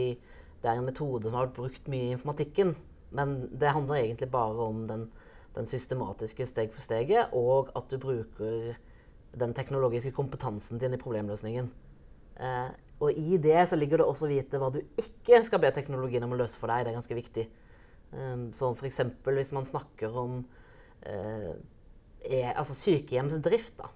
det 0.62 0.70
er 0.70 0.78
en 0.78 0.88
metode 0.88 1.28
som 1.28 1.36
har 1.36 1.50
vært 1.50 1.60
brukt 1.60 1.92
mye 1.92 2.08
i 2.08 2.16
informatikken. 2.16 2.76
Men 3.12 3.50
det 3.60 3.74
handler 3.76 4.02
egentlig 4.02 4.30
bare 4.32 4.68
om 4.68 4.86
den, 4.88 5.10
den 5.56 5.68
systematiske 5.68 6.48
steg 6.48 6.72
for 6.74 6.84
steget, 6.84 7.34
og 7.36 7.72
at 7.76 7.92
du 7.92 8.00
bruker 8.00 8.76
den 9.40 9.54
teknologiske 9.56 10.12
kompetansen 10.16 10.80
din 10.80 10.96
i 10.96 11.00
problemløsningen. 11.00 11.70
Eh, 12.40 12.72
og 13.02 13.18
i 13.18 13.38
det 13.42 13.64
så 13.70 13.78
ligger 13.80 14.02
det 14.02 14.08
også 14.08 14.28
å 14.28 14.32
vite 14.32 14.60
hva 14.62 14.70
du 14.74 14.82
ikke 15.00 15.42
skal 15.46 15.62
be 15.64 15.72
teknologien 15.74 16.24
om 16.26 16.36
å 16.36 16.40
løse 16.40 16.60
for 16.60 16.72
deg. 16.72 16.86
Det 16.86 16.92
er 16.92 17.00
ganske 17.00 17.18
viktig. 17.18 17.48
Eh, 18.12 18.44
så 18.58 18.72
f.eks. 18.76 19.02
hvis 19.28 19.56
man 19.56 19.68
snakker 19.68 20.20
om 20.24 20.44
eh, 21.08 21.56
er, 22.22 22.54
altså 22.54 22.76
sykehjemsdrift, 22.78 23.80
da, 23.80 23.90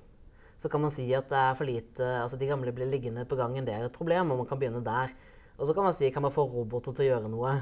så 0.58 0.72
kan 0.72 0.82
man 0.82 0.94
si 0.94 1.06
at 1.14 1.30
det 1.30 1.38
er 1.38 1.58
for 1.60 1.68
lite 1.68 2.08
altså 2.22 2.40
De 2.40 2.48
gamle 2.50 2.72
blir 2.74 2.90
liggende 2.90 3.26
på 3.28 3.38
gangen. 3.38 3.68
Det 3.68 3.76
er 3.76 3.86
et 3.86 3.96
problem, 3.96 4.32
og 4.32 4.44
man 4.44 4.50
kan 4.50 4.60
begynne 4.60 4.84
der. 4.86 5.14
Og 5.60 5.68
så 5.68 5.76
kan 5.76 5.88
man 5.88 5.96
si 5.96 6.10
kan 6.12 6.24
man 6.26 6.34
få 6.36 6.48
roboter 6.50 6.96
til 6.96 7.06
å 7.06 7.10
gjøre 7.14 7.32
noe. 7.32 7.54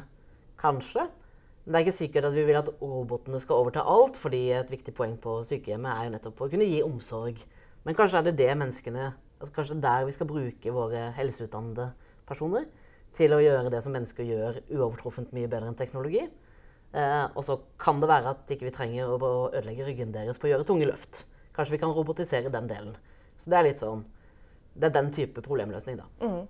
Kanskje. 0.61 1.07
Det 1.63 1.75
er 1.77 1.85
ikke 1.85 1.95
sikkert 1.95 2.25
at 2.27 2.35
vi 2.35 2.43
vil 2.43 2.59
at 2.59 2.69
robotene 2.81 3.39
skal 3.39 3.61
overta 3.61 3.85
alt, 3.87 4.17
fordi 4.19 4.49
et 4.51 4.71
viktig 4.71 4.91
poeng 4.95 5.15
på 5.21 5.37
sykehjemmet 5.47 5.93
er 5.93 6.07
jo 6.07 6.13
nettopp 6.17 6.41
å 6.43 6.49
kunne 6.51 6.67
gi 6.67 6.81
omsorg. 6.83 7.39
Men 7.87 7.95
kanskje 7.95 8.19
er 8.19 8.25
det 8.27 8.39
det 8.39 8.49
menneskene 8.59 9.13
altså 9.43 9.55
Kanskje 9.57 9.75
det 9.75 9.83
er 9.83 9.99
der 9.99 10.05
vi 10.07 10.15
skal 10.15 10.27
bruke 10.29 10.71
våre 10.71 10.99
helseutdannede 11.17 11.89
personer 12.27 12.69
til 13.15 13.33
å 13.35 13.41
gjøre 13.43 13.71
det 13.73 13.81
som 13.83 13.91
mennesker 13.91 14.23
gjør 14.23 14.59
uovertruffent 14.71 15.33
mye 15.35 15.49
bedre 15.51 15.67
enn 15.67 15.79
teknologi. 15.79 16.23
Eh, 16.93 17.25
og 17.33 17.43
så 17.43 17.57
kan 17.81 17.99
det 17.99 18.09
være 18.09 18.31
at 18.31 18.53
ikke 18.53 18.69
vi 18.69 18.73
trenger 18.75 19.11
å 19.11 19.33
ødelegge 19.49 19.87
ryggen 19.89 20.13
deres 20.15 20.39
på 20.39 20.47
å 20.47 20.53
gjøre 20.53 20.67
tunge 20.69 20.87
løft. 20.87 21.25
Kanskje 21.55 21.75
vi 21.75 21.81
kan 21.83 21.93
robotisere 21.93 22.53
den 22.53 22.69
delen. 22.71 22.95
Så 23.37 23.51
det 23.51 23.59
er 23.59 23.67
litt 23.67 23.81
sånn 23.81 24.05
Det 24.73 24.87
er 24.87 24.93
den 24.95 25.11
type 25.13 25.41
problemløsning, 25.45 25.99
da. 25.99 26.07
Mm. 26.23 26.47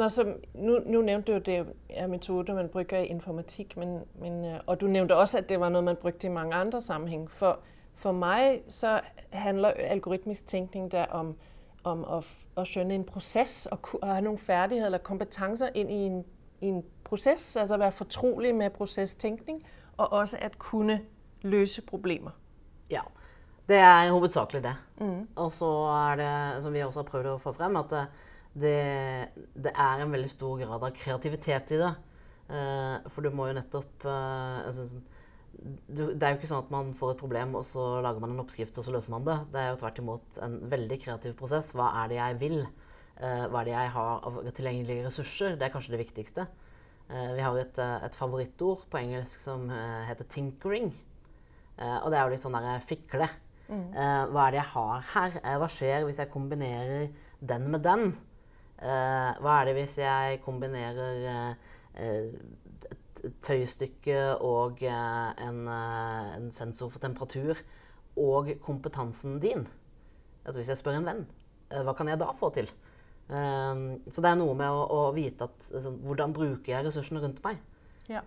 Nå, 0.00 0.08
så, 0.08 0.34
nu, 0.54 0.78
nu 0.86 1.02
nævnte 1.02 1.32
du 1.32 1.36
at 1.36 1.46
det 1.46 1.66
er 1.90 2.06
metoder 2.06 2.54
man 2.54 2.68
bruker 2.68 2.98
i 2.98 3.06
informatikk, 3.06 3.76
men, 3.76 3.98
men, 4.20 4.44
øh, 4.44 4.60
og 4.66 4.80
du 4.80 4.86
nevnte 4.86 5.16
også 5.16 5.38
at 5.38 5.48
det 5.48 5.60
var 5.60 5.68
noe 5.68 5.82
man 5.82 5.96
brukte 5.96 6.26
i 6.26 6.30
mange 6.30 6.54
andre 6.54 6.80
sammenhæng. 6.80 7.30
For, 7.30 7.58
for 7.94 8.12
meg 8.12 8.62
så 8.68 9.00
handler 9.32 9.68
algoritmisk 9.68 10.46
tenkning 10.46 10.92
der 10.92 11.04
om, 11.06 11.34
om 11.84 12.04
å, 12.04 12.22
at 12.56 12.66
skjønne 12.66 12.94
en 12.94 13.04
prosess 13.04 13.66
og 13.68 13.90
ha 14.02 14.20
noen 14.24 14.38
ferdigheter 14.38 14.88
eller 14.88 15.04
kompetencer 15.04 15.68
inn 15.74 15.92
i 15.92 16.00
en, 16.06 16.24
i 16.60 16.72
en 16.72 16.80
proces, 17.04 17.56
altså 17.56 17.76
være 17.76 17.92
fortrolig 17.92 18.54
med 18.54 18.70
procestænkning, 18.70 19.60
og 19.96 20.12
også 20.12 20.40
at 20.40 20.58
kunne 20.58 21.00
løse 21.42 21.82
problemer. 21.82 22.32
Ja, 22.90 23.04
det 23.68 23.76
er 23.76 24.10
hovedsakelig 24.10 24.62
det. 24.62 24.74
Mm. 25.00 25.28
Og 25.36 25.52
så 25.52 25.70
er 26.08 26.16
det, 26.16 26.62
som 26.62 26.72
vi 26.72 26.88
også 26.88 27.04
har 27.04 27.12
prøvd 27.12 27.32
å 27.34 27.38
få 27.38 27.52
frem, 27.52 27.76
at 27.76 27.96
det, 28.54 29.30
det 29.54 29.72
er 29.72 30.02
en 30.02 30.12
veldig 30.12 30.30
stor 30.32 30.58
grad 30.62 30.84
av 30.86 30.94
kreativitet 30.96 31.74
i 31.76 31.80
det. 31.80 31.94
Eh, 32.50 33.08
for 33.12 33.22
du 33.22 33.30
må 33.34 33.46
jo 33.46 33.56
nettopp 33.60 34.06
eh, 34.10 34.66
altså, 34.66 34.98
du, 35.86 36.08
Det 36.18 36.24
er 36.24 36.32
jo 36.32 36.40
ikke 36.40 36.50
sånn 36.50 36.64
at 36.64 36.72
man 36.74 36.90
får 36.98 37.14
et 37.14 37.20
problem, 37.22 37.54
og 37.60 37.66
så 37.68 38.00
lager 38.02 38.22
man 38.22 38.34
en 38.34 38.42
oppskrift, 38.42 38.78
og 38.80 38.86
så 38.86 38.94
løser 38.94 39.14
man 39.14 39.26
det. 39.28 39.38
Det 39.54 39.60
er 39.62 39.70
jo 39.70 39.82
tvert 39.82 40.00
imot 40.02 40.40
en 40.46 40.56
veldig 40.72 40.98
kreativ 41.04 41.36
prosess. 41.38 41.74
Hva 41.76 41.92
er 42.02 42.10
det 42.10 42.18
jeg 42.18 42.40
vil? 42.42 42.58
Eh, 43.20 43.44
hva 43.46 43.62
er 43.62 43.70
det 43.70 43.76
jeg 43.76 43.94
har 43.98 44.26
av 44.26 44.42
tilgjengelige 44.56 45.06
ressurser? 45.06 45.56
Det 45.60 45.68
er 45.68 45.74
kanskje 45.74 45.94
det 45.94 46.04
viktigste. 46.06 46.48
Eh, 47.10 47.32
vi 47.34 47.42
har 47.42 47.56
et, 47.58 47.78
eh, 47.78 48.04
et, 48.04 48.14
favorittord 48.14 48.84
på 48.90 48.98
engelsk 48.98 49.40
som 49.42 49.68
eh, 49.70 50.06
heter 50.06 50.24
'tinkering'. 50.24 50.92
og 51.80 52.10
det 52.10 52.18
er 52.18 52.24
jo 52.24 52.30
litt 52.30 52.42
sånn 52.42 52.52
derre 52.52 52.80
fikle. 52.84 53.28
Mm. 53.70 53.92
hva 54.34 54.46
er 54.46 54.50
det 54.50 54.58
jeg 54.58 54.72
har 54.74 55.00
her? 55.14 55.58
hva 55.58 55.68
skjer 55.70 56.04
hvis 56.04 56.18
jeg 56.18 56.30
kombinerer 56.30 57.08
den 57.40 57.70
med 57.70 57.82
den? 57.82 58.18
Hva 58.80 59.54
er 59.58 59.68
det 59.68 59.76
hvis 59.76 59.98
jeg 60.00 60.40
kombinerer 60.44 61.26
et 62.00 63.22
tøystykke 63.44 64.20
og 64.40 64.80
en, 64.88 65.66
en, 65.68 66.46
sensor 66.56 66.88
for 66.88 67.02
temperatur 67.02 67.60
og 68.16 68.48
kompetansen 68.64 69.36
din? 69.42 69.66
Altså 70.44 70.62
hvis 70.62 70.72
jeg 70.72 70.80
spør 70.80 70.96
en 71.00 71.10
venn, 71.10 71.26
hva 71.68 71.92
kan 71.98 72.08
jeg 72.08 72.22
da 72.22 72.30
få 72.36 72.48
til? 72.56 72.70
Så 73.28 74.24
det 74.24 74.30
er 74.30 74.40
noe 74.40 74.56
med 74.58 74.72
å, 74.72 74.80
å 74.90 75.02
vite 75.14 75.46
at, 75.46 75.68
altså, 75.76 75.92
hvordan 76.02 76.32
bruker 76.34 76.72
jeg 76.72 76.86
ressursene 76.88 77.20
rundt 77.22 77.44
meg. 77.44 77.60
Ja. 78.10 78.24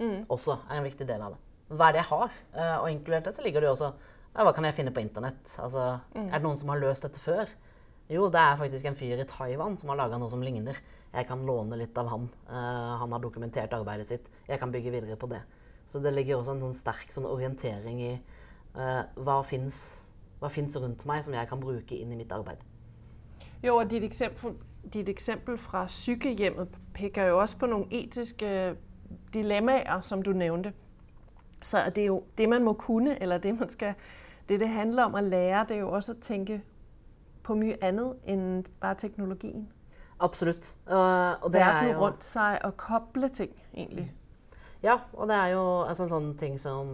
Mm. 0.00 0.24
Også 0.32 0.56
er 0.66 0.80
en 0.80 0.88
viktig 0.88 1.06
del 1.06 1.22
av 1.22 1.36
det. 1.36 1.42
Hva 1.72 1.88
er 1.88 1.94
det 1.94 2.02
jeg 2.02 2.10
har? 2.10 2.40
Og 2.82 2.88
inkludert 2.90 3.28
det 3.28 3.34
så 3.36 3.44
ligger 3.44 3.62
det 3.62 3.70
jo 3.70 3.76
også 3.76 3.92
ja, 3.92 4.44
Hva 4.44 4.52
kan 4.56 4.66
jeg 4.66 4.76
finne 4.76 4.92
på 4.94 5.02
internett? 5.04 5.44
Altså, 5.60 5.98
mm. 6.16 6.26
Er 6.26 6.34
det 6.34 6.46
noen 6.46 6.58
som 6.60 6.72
har 6.72 6.80
løst 6.82 7.06
dette 7.06 7.22
før? 7.22 7.52
Jo, 8.12 8.26
det 8.28 8.40
er 8.40 8.58
faktisk 8.60 8.86
en 8.86 8.96
fyr 8.96 9.22
i 9.22 9.24
Taiwan 9.28 9.78
som 9.80 9.88
har 9.88 9.96
laga 10.02 10.18
noe 10.20 10.28
som 10.28 10.42
ligner. 10.44 10.76
Jeg 11.12 11.26
kan 11.28 11.44
låne 11.48 11.78
litt 11.80 11.96
av 11.96 12.10
han. 12.12 12.26
Uh, 12.48 12.98
han 13.00 13.12
har 13.14 13.22
dokumentert 13.22 13.72
arbeidet 13.72 14.08
sitt. 14.08 14.26
Jeg 14.48 14.60
kan 14.60 14.72
bygge 14.72 14.92
videre 14.92 15.16
på 15.16 15.30
det. 15.30 15.40
Så 15.88 16.00
det 16.00 16.12
ligger 16.12 16.36
også 16.36 16.52
en 16.52 16.60
sånn 16.66 16.76
sterk 16.76 17.12
sånn 17.12 17.28
orientering 17.28 18.02
i 18.04 18.12
uh, 18.76 19.04
hva 19.16 19.38
fins 19.46 20.76
rundt 20.76 21.06
meg 21.08 21.24
som 21.24 21.36
jeg 21.36 21.48
kan 21.48 21.60
bruke 21.60 21.96
inn 21.96 22.12
i 22.12 22.18
mitt 22.18 22.32
arbeid. 22.32 22.60
Jo, 23.62 23.78
og 23.78 23.88
dit 23.90 24.04
eksempel, 24.04 24.56
dit 24.92 25.08
eksempel 25.08 25.56
fra 25.60 25.86
sykehjemmet 25.88 26.76
peker 26.94 27.30
jo 27.30 27.38
også 27.40 27.60
på 27.60 27.70
noen 27.70 27.86
etiske 27.94 28.74
dilemmaer, 29.32 30.02
som 30.02 30.22
du 30.22 30.32
nevnte. 30.36 30.74
Så 31.62 31.78
det 31.94 32.02
er 32.04 32.10
jo 32.10 32.24
det, 32.38 32.48
man 32.48 32.64
må 32.64 32.72
kunne, 32.72 33.16
eller 33.22 33.38
det, 33.38 33.54
man 33.58 33.68
skal, 33.68 33.94
det, 34.48 34.60
det 34.60 34.68
handler 34.68 35.04
om 35.04 35.14
å 35.14 35.24
lære, 35.24 35.64
det 35.68 35.76
er 35.76 35.84
jo 35.84 35.92
også 35.94 36.16
å 36.16 36.20
tænke 36.20 36.60
på 37.42 37.56
mye 37.58 37.78
annet 37.82 38.26
enn 38.30 38.64
bare 38.80 38.98
teknologien. 39.02 39.68
Absolutt. 40.22 40.70
Uh, 40.86 41.34
og 41.42 41.52
det 41.54 41.62
er 41.66 41.88
jo 41.90 41.98
rundt 42.04 42.24
seg 42.26 42.60
og 42.66 42.76
koble 42.78 43.30
ting, 43.34 43.54
egentlig. 43.74 44.08
Ja, 44.82 44.98
og 45.14 45.28
det 45.30 45.38
er 45.38 45.54
jo 45.54 45.64
altså, 45.86 46.08
sånn 46.10 46.32
ting 46.38 46.56
som 46.58 46.88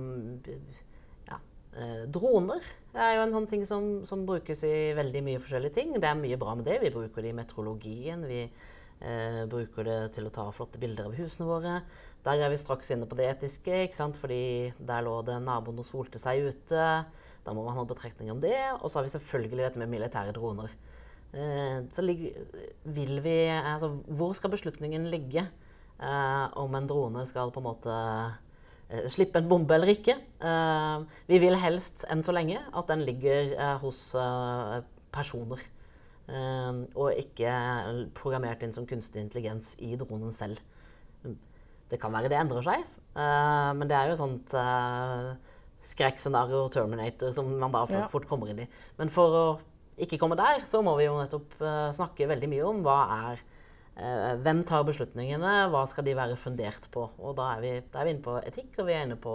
ja, 1.29 1.39
eh, 1.73 2.03
droner 2.13 2.65
er 2.99 3.15
jo 3.17 3.25
en 3.25 3.35
sånn 3.35 3.47
ting 3.51 3.65
som, 3.69 3.87
som, 4.09 4.25
brukes 4.29 4.65
i 4.67 4.93
veldig 4.97 5.23
mye 5.25 5.41
forskjellige 5.43 5.77
ting. 5.77 5.95
Det 5.97 6.09
er 6.09 6.19
mye 6.19 6.39
bra 6.41 6.55
med 6.59 6.67
det. 6.69 6.81
Vi 6.83 6.93
bruker 6.95 7.25
det 7.25 7.33
i 7.33 7.37
meteorologien. 7.37 8.25
Vi 8.29 8.43
eh, 8.45 9.43
bruker 9.51 9.87
det 9.87 9.99
til 10.17 10.29
å 10.29 10.35
ta 10.35 10.49
flotte 10.55 10.81
bilder 10.83 11.09
av 11.09 11.17
husene 11.19 11.49
våre. 11.49 11.79
Der 12.27 12.43
er 12.45 12.53
vi 12.53 12.61
straks 12.61 12.91
inne 12.93 13.07
på 13.09 13.17
det 13.19 13.29
etiske, 13.31 13.85
ikke 13.87 13.97
sant? 13.97 14.19
fordi 14.19 14.73
der 14.79 15.05
lå 15.07 15.21
det 15.27 15.39
naboen 15.45 15.81
og 15.81 15.89
solte 15.89 16.21
seg 16.21 16.51
ute. 16.51 16.89
Da 17.49 17.55
må 17.57 17.65
man 17.65 17.79
ha 17.79 17.87
betraktninger 17.89 18.37
om 18.37 18.43
det. 18.45 18.57
Og 18.83 18.91
så 18.91 19.01
har 19.01 19.09
vi 19.09 19.15
selvfølgelig 19.17 19.63
dette 19.65 19.81
med 19.81 19.89
militære 19.95 20.37
droner. 20.37 20.75
Eh, 21.33 21.81
så 21.93 22.05
vil 22.05 23.23
vi 23.25 23.39
Altså, 23.49 23.89
hvor 24.07 24.37
skal 24.37 24.53
beslutningen 24.53 25.09
ligge 25.09 25.49
eh, 26.01 26.47
om 26.61 26.77
en 26.77 26.89
drone 26.89 27.25
skal 27.27 27.53
på 27.53 27.65
en 27.65 27.69
måte 27.73 27.97
Eh, 28.89 29.05
slippe 29.13 29.37
en 29.39 29.49
bombe 29.49 29.75
eller 29.75 29.91
ikke. 29.93 30.15
Vi 31.29 31.39
vil 31.43 31.57
helst 31.61 32.07
enn 32.09 32.23
så 32.25 32.33
lenge 32.33 32.61
at 32.73 32.89
den 32.89 33.05
ligger 33.05 33.77
hos 33.83 34.15
personer. 35.13 35.61
og 36.95 37.17
ikke 37.17 37.51
programmert 38.15 38.63
inn 38.63 38.73
som 38.73 38.87
kunstig 38.87 39.23
intelligens 39.23 39.75
i 39.81 39.95
dronen 39.97 40.33
selv. 40.33 40.59
Det 41.89 42.01
kan 42.01 42.13
være 42.13 42.29
det 42.29 42.37
endrer 42.37 42.67
seg, 42.67 42.85
men 43.15 43.89
det 43.89 43.97
er 43.97 44.11
jo 44.11 44.27
et 44.27 44.53
sånt 45.83 46.55
og 46.55 46.73
Terminator 46.73 47.33
som 47.33 47.51
man 47.59 47.73
da 47.73 47.85
fort, 47.87 48.11
fort 48.11 48.29
kommer 48.29 48.51
inn 48.51 48.65
i. 48.65 48.69
Men 48.99 49.11
for 49.13 49.37
å 49.37 49.47
ikke 49.99 50.19
komme 50.19 50.39
der, 50.39 50.65
så 50.71 50.83
må 50.85 50.95
vi 50.99 51.07
jo 51.09 51.17
nettopp 51.19 51.57
uh, 51.63 51.91
snakke 51.95 52.29
veldig 52.31 52.51
mye 52.51 52.67
om 52.67 52.83
hva 52.87 52.99
er 53.15 53.41
uh, 53.99 54.35
Hvem 54.45 54.63
tar 54.67 54.87
beslutningene, 54.87 55.55
hva 55.73 55.85
skal 55.91 56.07
de 56.07 56.15
være 56.19 56.39
fundert 56.39 56.87
på? 56.95 57.09
Og 57.19 57.35
da 57.39 57.55
er 57.57 57.65
vi, 57.65 57.73
da 57.93 58.03
er 58.03 58.09
vi 58.09 58.15
inne 58.15 58.27
på 58.27 58.37
etikk, 58.45 58.77
og 58.79 58.87
vi 58.87 58.95
er 58.95 59.09
inne 59.09 59.19
på 59.19 59.35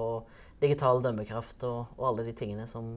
digital 0.64 1.04
dømmekraft 1.04 1.66
og, 1.68 1.98
og 1.98 2.08
alle 2.12 2.30
de 2.30 2.36
tingene 2.38 2.68
som 2.72 2.96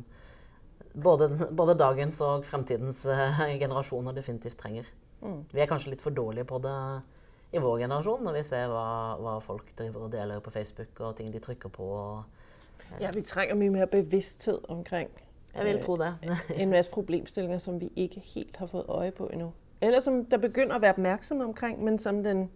både, 0.94 1.28
både 1.50 1.74
dagens 1.78 2.20
og 2.24 2.46
fremtidens 2.46 3.02
uh, 3.10 3.42
generasjoner 3.62 4.14
definitivt 4.14 4.58
trenger. 4.62 4.88
Mm. 5.24 5.42
Vi 5.50 5.62
er 5.62 5.70
kanskje 5.70 5.94
litt 5.94 6.04
for 6.04 6.14
dårlige 6.14 6.46
på 6.46 6.60
det 6.62 6.78
i 7.54 7.62
vår 7.62 7.80
generasjon 7.84 8.24
når 8.26 8.40
vi 8.40 8.46
ser 8.46 8.70
hva, 8.70 8.86
hva 9.22 9.36
folk 9.44 9.68
driver 9.78 10.06
og 10.06 10.12
deler 10.12 10.42
på 10.44 10.52
Facebook 10.54 10.98
og 11.00 11.16
ting 11.18 11.30
de 11.32 11.42
trykker 11.42 11.72
på. 11.72 11.86
Og, 11.86 12.35
ja, 13.00 13.10
vi 13.10 13.22
trenger 13.22 13.54
mye 13.54 13.70
mer 13.70 13.86
bevissthet 13.86 14.58
omkring 14.68 15.10
jeg 15.56 15.64
vil 15.64 15.82
tro 15.82 15.96
det. 15.96 16.14
en 16.62 16.70
masse 16.70 16.90
problemstillinger, 16.90 17.58
som 17.58 17.80
vi 17.80 17.92
ikke 17.96 18.20
helt 18.20 18.56
har 18.56 18.66
fået 18.66 18.84
øje 18.88 19.10
på 19.10 19.26
endnu. 19.26 19.52
Eller 19.80 20.00
som 20.00 20.24
der 20.24 20.38
begynder 20.38 20.74
at 20.74 20.82
være 20.82 20.90
opmærksomme 20.90 21.44
omkring, 21.44 21.84
men 21.84 21.98
som 21.98 22.24
den 22.24 22.50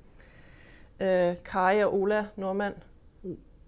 øh, 1.01 1.37
Kari 1.45 1.85
og 1.85 1.95
Ola 1.95 2.27
nordmand, 2.37 2.75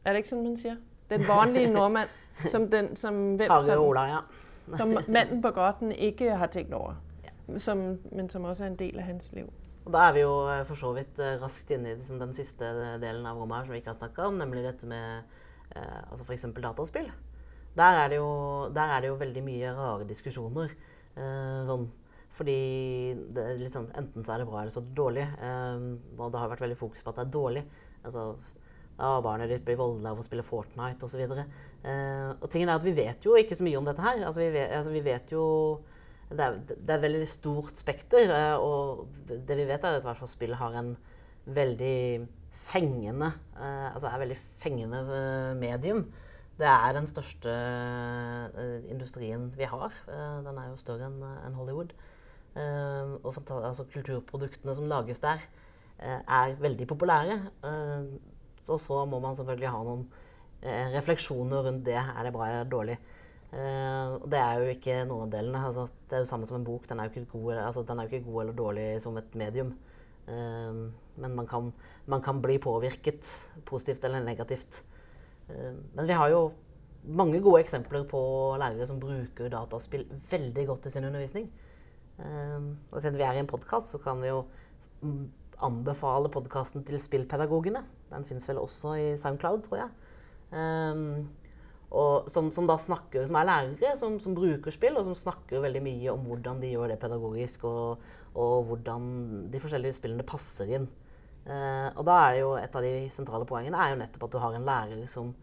er 0.05 0.11
det 0.11 0.17
ikke 0.17 0.29
sådan, 0.29 0.45
man 0.45 0.57
siger? 0.57 0.77
Den 1.11 1.21
vanlige 1.29 1.67
nordmand, 1.79 2.09
som, 2.47 2.71
den, 2.71 2.97
som, 2.97 3.35
hvem, 3.35 3.51
som, 3.61 3.81
Ola, 3.81 4.01
ja. 4.01 4.19
som 4.77 4.99
manden 5.09 5.43
på 5.43 5.51
godten 5.51 5.93
ikke 5.93 6.31
har 6.31 6.47
tænkt 6.47 6.75
over, 6.75 6.95
ja. 7.25 7.59
som, 7.59 7.99
men 8.13 8.31
som 8.31 8.45
også 8.45 8.65
er 8.65 8.69
en 8.69 8.77
del 8.77 8.99
av 8.99 9.05
hans 9.05 9.33
liv. 9.33 9.53
Og 9.85 9.93
Da 9.93 9.99
er 9.99 10.13
vi 10.13 10.21
jo 10.21 10.51
øh, 10.51 10.67
for 10.67 10.75
så 10.75 10.93
vidt 10.93 11.19
øh, 11.19 11.43
raskt 11.43 11.71
inne 11.71 11.91
i 11.91 11.95
liksom, 11.95 12.19
den 12.19 12.35
siste 12.35 12.65
delen 13.01 13.27
av 13.27 13.41
rommet 13.41 13.57
her 13.57 13.65
som 13.65 13.73
vi 13.73 13.77
ikke 13.77 13.89
har 13.89 13.95
snakka 13.95 14.23
om, 14.23 14.35
nemlig 14.35 14.65
dette 14.65 14.87
med 14.87 15.21
eh, 15.75 16.01
altså 16.11 16.27
f.eks. 16.27 16.49
dataspill. 16.57 17.11
Der 17.77 17.99
er, 18.05 18.15
jo, 18.19 18.29
der 18.75 18.95
er 18.95 19.01
det 19.01 19.09
jo 19.09 19.19
veldig 19.21 19.43
mye 19.47 19.75
rare 19.77 20.07
diskusjoner. 20.09 20.73
Eh, 21.17 21.61
sånn, 21.69 21.87
fordi 22.37 22.57
sånn, 23.73 23.89
enten 23.97 24.25
så 24.25 24.35
er 24.35 24.43
det 24.43 24.49
bra 24.49 24.61
eller 24.63 24.75
så 24.75 24.83
er 24.83 24.89
det 24.89 24.99
dårlig. 24.99 25.29
Eh, 25.49 25.87
og 26.19 26.27
det 26.33 26.43
har 26.43 26.53
vært 26.53 26.67
veldig 26.67 26.81
fokus 26.81 27.05
på 27.05 27.13
at 27.13 27.21
det 27.21 27.27
er 27.27 27.37
dårlig. 27.39 27.65
Altså, 28.03 28.27
ja, 28.99 29.15
barnet 29.25 29.51
ditt 29.51 29.65
blir 29.67 29.81
voldelig 29.81 30.11
av 30.11 30.21
å 30.21 30.27
spille 30.27 30.45
Fortnite 30.47 31.09
osv. 31.09 31.23
Eh, 31.23 32.29
og 32.37 32.45
tingen 32.53 32.69
er 32.69 32.77
at 32.77 32.85
vi 32.85 32.95
vet 32.97 33.25
jo 33.25 33.39
ikke 33.41 33.57
så 33.59 33.65
mye 33.67 33.81
om 33.81 33.89
dette 33.89 34.05
her. 34.05 34.21
Altså, 34.21 34.43
vi, 34.45 34.51
vet, 34.55 34.77
altså, 34.77 34.93
vi 34.95 35.05
vet 35.07 35.33
jo 35.33 35.47
det 36.33 36.45
er, 36.45 36.61
det 36.69 36.77
er, 36.89 36.99
et 36.99 37.07
veldig 37.07 37.25
stort 37.31 37.81
spekter. 37.81 38.31
Eh, 38.37 38.55
og 38.61 39.09
det 39.29 39.57
vi 39.59 39.67
vet, 39.69 39.81
er 39.81 39.99
at 39.99 40.07
hvert 40.07 40.21
fall 40.21 40.31
spill 40.31 40.57
har 40.61 40.77
en 40.81 40.95
veldig 41.53 41.99
fengende 42.63 43.33
eh, 43.57 43.89
Altså 43.93 44.09
er 44.09 44.23
veldig 44.23 44.39
fengende 44.63 45.03
eh, 45.17 45.57
medium. 45.59 46.07
Det 46.59 46.69
er 46.69 46.93
den 46.95 47.07
største 47.09 47.53
uh, 48.55 48.91
industrien 48.93 49.47
vi 49.57 49.65
har. 49.67 49.95
Den 50.45 50.59
er 50.61 50.67
jo 50.69 50.77
større 50.79 51.09
enn 51.09 51.23
en 51.25 51.57
Hollywood. 51.57 51.95
Og 53.25 53.39
altså, 53.57 53.87
kulturproduktene 53.91 54.75
som 54.77 54.87
lages 54.87 55.23
der, 55.25 55.41
er 55.99 56.53
veldig 56.61 56.87
populære. 56.87 57.39
og 58.69 58.81
så 58.81 59.05
må 59.09 59.19
man 59.19 59.35
selvfølgelig 59.35 59.73
ha 59.73 59.81
noen 59.83 60.05
refleksjoner 60.93 61.65
rundt 61.67 61.87
det. 61.87 61.97
Er 61.97 62.23
det 62.23 62.35
bra 62.37 62.51
eller 62.51 62.71
dårlig? 62.71 62.99
og 63.53 64.31
det 64.31 64.39
er 64.39 64.61
jo 64.61 64.77
ikke 64.77 65.01
noen 65.09 65.27
av 65.27 65.33
delene. 65.33 65.65
Altså, 65.67 65.89
det 66.11 66.19
er 66.19 66.23
jo 66.27 66.31
samme 66.31 66.47
som 66.47 66.61
en 66.61 66.69
bok. 66.69 66.87
Den 66.89 67.01
er 67.01 67.09
jo 67.09 67.15
ikke 67.17 67.33
god, 67.33 67.65
altså, 67.65 67.83
er 67.89 68.05
jo 68.05 68.13
ikke 68.13 68.31
god 68.31 68.43
eller 68.43 68.61
dårlig 68.61 68.87
som 69.03 69.17
et 69.17 69.35
medium. 69.35 69.73
Men 70.27 71.35
man 71.35 71.47
kan, 71.47 71.73
man 72.07 72.23
kan 72.23 72.41
bli 72.43 72.59
påvirket 72.59 73.29
positivt 73.65 74.05
eller 74.05 74.23
negativt. 74.25 74.85
Eh, 75.49 75.75
men 75.95 76.07
vi 76.07 76.13
har 76.13 76.31
jo 76.31 76.53
mange 77.03 77.41
gode 77.43 77.63
eksempler 77.65 78.07
på 78.09 78.23
lærere 78.61 78.87
som 78.87 79.01
bruker 79.03 79.51
dataspill 79.53 80.07
veldig 80.31 80.67
godt 80.69 80.87
i 80.87 80.95
sin 80.95 81.07
undervisning. 81.09 81.51
Eh, 82.19 82.59
og 82.91 83.01
siden 83.01 83.19
vi 83.19 83.27
er 83.27 83.39
i 83.39 83.43
en 83.43 83.51
podkast, 83.51 83.95
så 83.95 83.99
kan 84.03 84.23
vi 84.23 84.31
jo 84.31 84.45
anbefale 85.63 86.31
podkasten 86.33 86.85
til 86.87 87.01
Spillpedagogene. 87.03 87.85
Den 88.11 88.25
fins 88.27 88.49
vel 88.49 88.63
også 88.63 88.97
i 88.99 89.07
SoundCloud, 89.19 89.63
tror 89.67 89.85
jeg. 89.85 89.91
Og 91.93 92.31
som, 92.33 92.49
som, 92.55 92.67
da 92.69 92.79
snakker, 92.81 93.27
som 93.29 93.37
er 93.37 93.49
lærere 93.49 93.93
som, 94.01 94.17
som, 94.23 94.35
bruker 94.37 94.73
spill, 94.73 94.97
og 94.97 95.05
som 95.09 95.19
snakker 95.19 95.61
veldig 95.61 95.83
mye 95.85 96.15
om 96.15 96.25
hvordan 96.25 96.63
de 96.63 96.73
gjør 96.73 96.95
det 96.95 96.99
pedagogisk, 97.03 97.67
og, 97.69 98.03
og 98.33 98.55
hvordan 98.71 99.11
de 99.53 99.61
forskjellige 99.61 99.99
spillene 99.99 100.27
passer 100.27 100.73
inn. 100.79 100.89
Eh, 101.45 101.89
og 101.93 102.07
da 102.09 102.17
er 102.31 102.41
jo 102.41 102.55
et 102.57 102.79
av 102.79 102.87
de 102.87 102.95
sentrale 103.13 103.49
poengene 103.49 103.77
er 103.77 103.93
jo 103.93 104.01
nettopp 104.01 104.29
at 104.29 104.35
du 104.35 104.41
har 104.41 104.57
en 104.57 104.67
lærer 104.69 105.05
som 105.11 105.35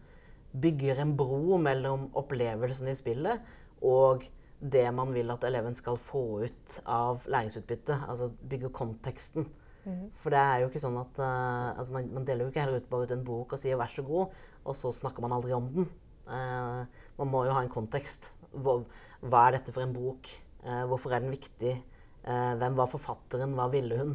bygger 0.50 1.02
en 1.04 1.12
bro 1.14 1.58
mellom 1.62 2.08
opplevelsen 2.18 2.88
i 2.90 2.96
spillet 2.98 3.44
og 3.86 4.24
det 4.60 4.84
man 4.92 5.14
vil 5.14 5.30
at 5.32 5.44
eleven 5.48 5.74
skal 5.76 5.96
få 6.00 6.44
ut 6.44 6.76
av 6.84 7.24
læringsutbytte. 7.30 7.96
Altså 8.08 8.28
bygge 8.28 8.72
konteksten. 8.76 9.48
Mm. 9.84 10.10
For 10.20 10.32
det 10.32 10.40
er 10.40 10.60
jo 10.60 10.68
ikke 10.68 10.82
sånn 10.82 10.98
at 11.00 11.20
uh, 11.22 11.72
altså 11.78 11.94
man, 11.94 12.10
man, 12.12 12.26
deler 12.28 12.44
jo 12.44 12.52
ikke 12.52 12.66
heller 12.66 12.82
ut 12.82 12.90
bare 12.90 13.08
ut 13.08 13.14
en 13.16 13.24
bok 13.24 13.54
og 13.56 13.60
sier 13.62 13.78
'vær 13.80 13.88
så 13.88 14.04
god', 14.04 14.34
og 14.64 14.76
så 14.76 14.92
snakker 14.92 15.24
man 15.24 15.32
aldri 15.32 15.56
om 15.56 15.70
den. 15.72 15.88
Uh, 16.26 16.86
man 17.18 17.30
må 17.30 17.44
jo 17.46 17.54
ha 17.56 17.62
en 17.64 17.72
kontekst. 17.72 18.32
Hva, 18.50 18.80
hva 19.22 19.46
er 19.46 19.58
dette 19.58 19.74
for 19.74 19.84
en 19.84 19.94
bok? 19.94 20.28
Uh, 20.64 20.84
hvorfor 20.90 21.14
er 21.14 21.24
den 21.24 21.36
viktig? 21.36 21.78
hvem 22.20 22.74
var 22.76 22.90
forfatteren? 22.92 23.54
Hva 23.56 23.64
ville 23.72 23.96
hun? 23.96 24.10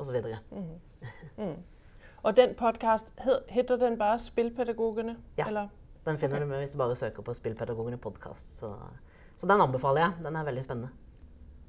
Og 0.00 0.06
så 0.08 0.14
videre. 0.14 0.38
Mm. 0.48 0.78
Mm. 1.36 1.58
Og 2.24 2.32
den 2.36 2.54
podcast, 2.56 3.12
heter 3.52 3.76
den 3.76 3.98
bare 4.00 4.18
Spillpedagogene? 4.18 5.18
Ja, 5.36 5.46
eller? 5.46 5.68
den 6.06 6.18
finner 6.18 6.36
okay. 6.36 6.44
du 6.44 6.50
med 6.50 6.58
hvis 6.58 6.70
du 6.70 6.78
bare 6.78 6.96
søker 6.96 7.22
på 7.22 7.34
Spillpedagogene 7.34 7.96
podcast. 7.96 8.58
Så, 8.58 8.76
så, 9.36 9.46
den 9.46 9.60
anbefaler 9.60 10.00
jeg. 10.00 10.12
Den 10.24 10.36
er 10.36 10.44
veldig 10.44 10.64
spennende. 10.64 10.88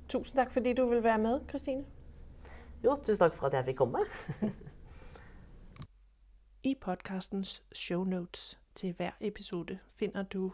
Tusen 0.08 0.38
takk 0.38 0.52
fordi 0.52 0.74
du 0.74 0.86
vil 0.86 1.04
være 1.04 1.18
med, 1.18 1.40
Kristine. 1.48 1.84
Jo, 2.84 2.96
tusen 2.96 3.18
takk 3.18 3.34
for 3.34 3.48
at 3.48 3.54
jeg 3.54 3.66
fikk 3.66 3.78
komme. 3.78 4.00
I 6.64 6.76
podcastens 6.76 7.64
shownotes 7.74 8.61
til 8.76 8.94
hver 8.94 9.12
episode 9.22 9.80
finner 9.96 10.24
du 10.24 10.54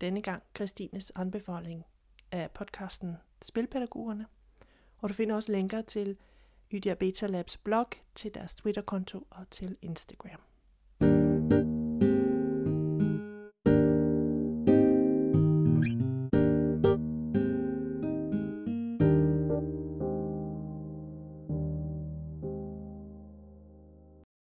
denne 0.00 0.22
gang 0.22 0.42
Kristines 0.54 1.12
anbefaling 1.16 1.84
af 2.32 2.50
podcasten 2.50 3.16
Spilpædagogerne. 3.42 4.26
Og 4.98 5.08
du 5.08 5.14
finder 5.14 5.34
også 5.34 5.52
linker 5.52 5.82
til 5.82 6.16
Ydia 6.72 6.94
Beta 6.94 7.26
Labs 7.26 7.56
blog, 7.56 7.86
til 8.14 8.34
deres 8.34 8.54
Twitter-konto 8.54 9.26
og 9.30 9.50
til 9.50 9.76
Instagram. 9.82 10.49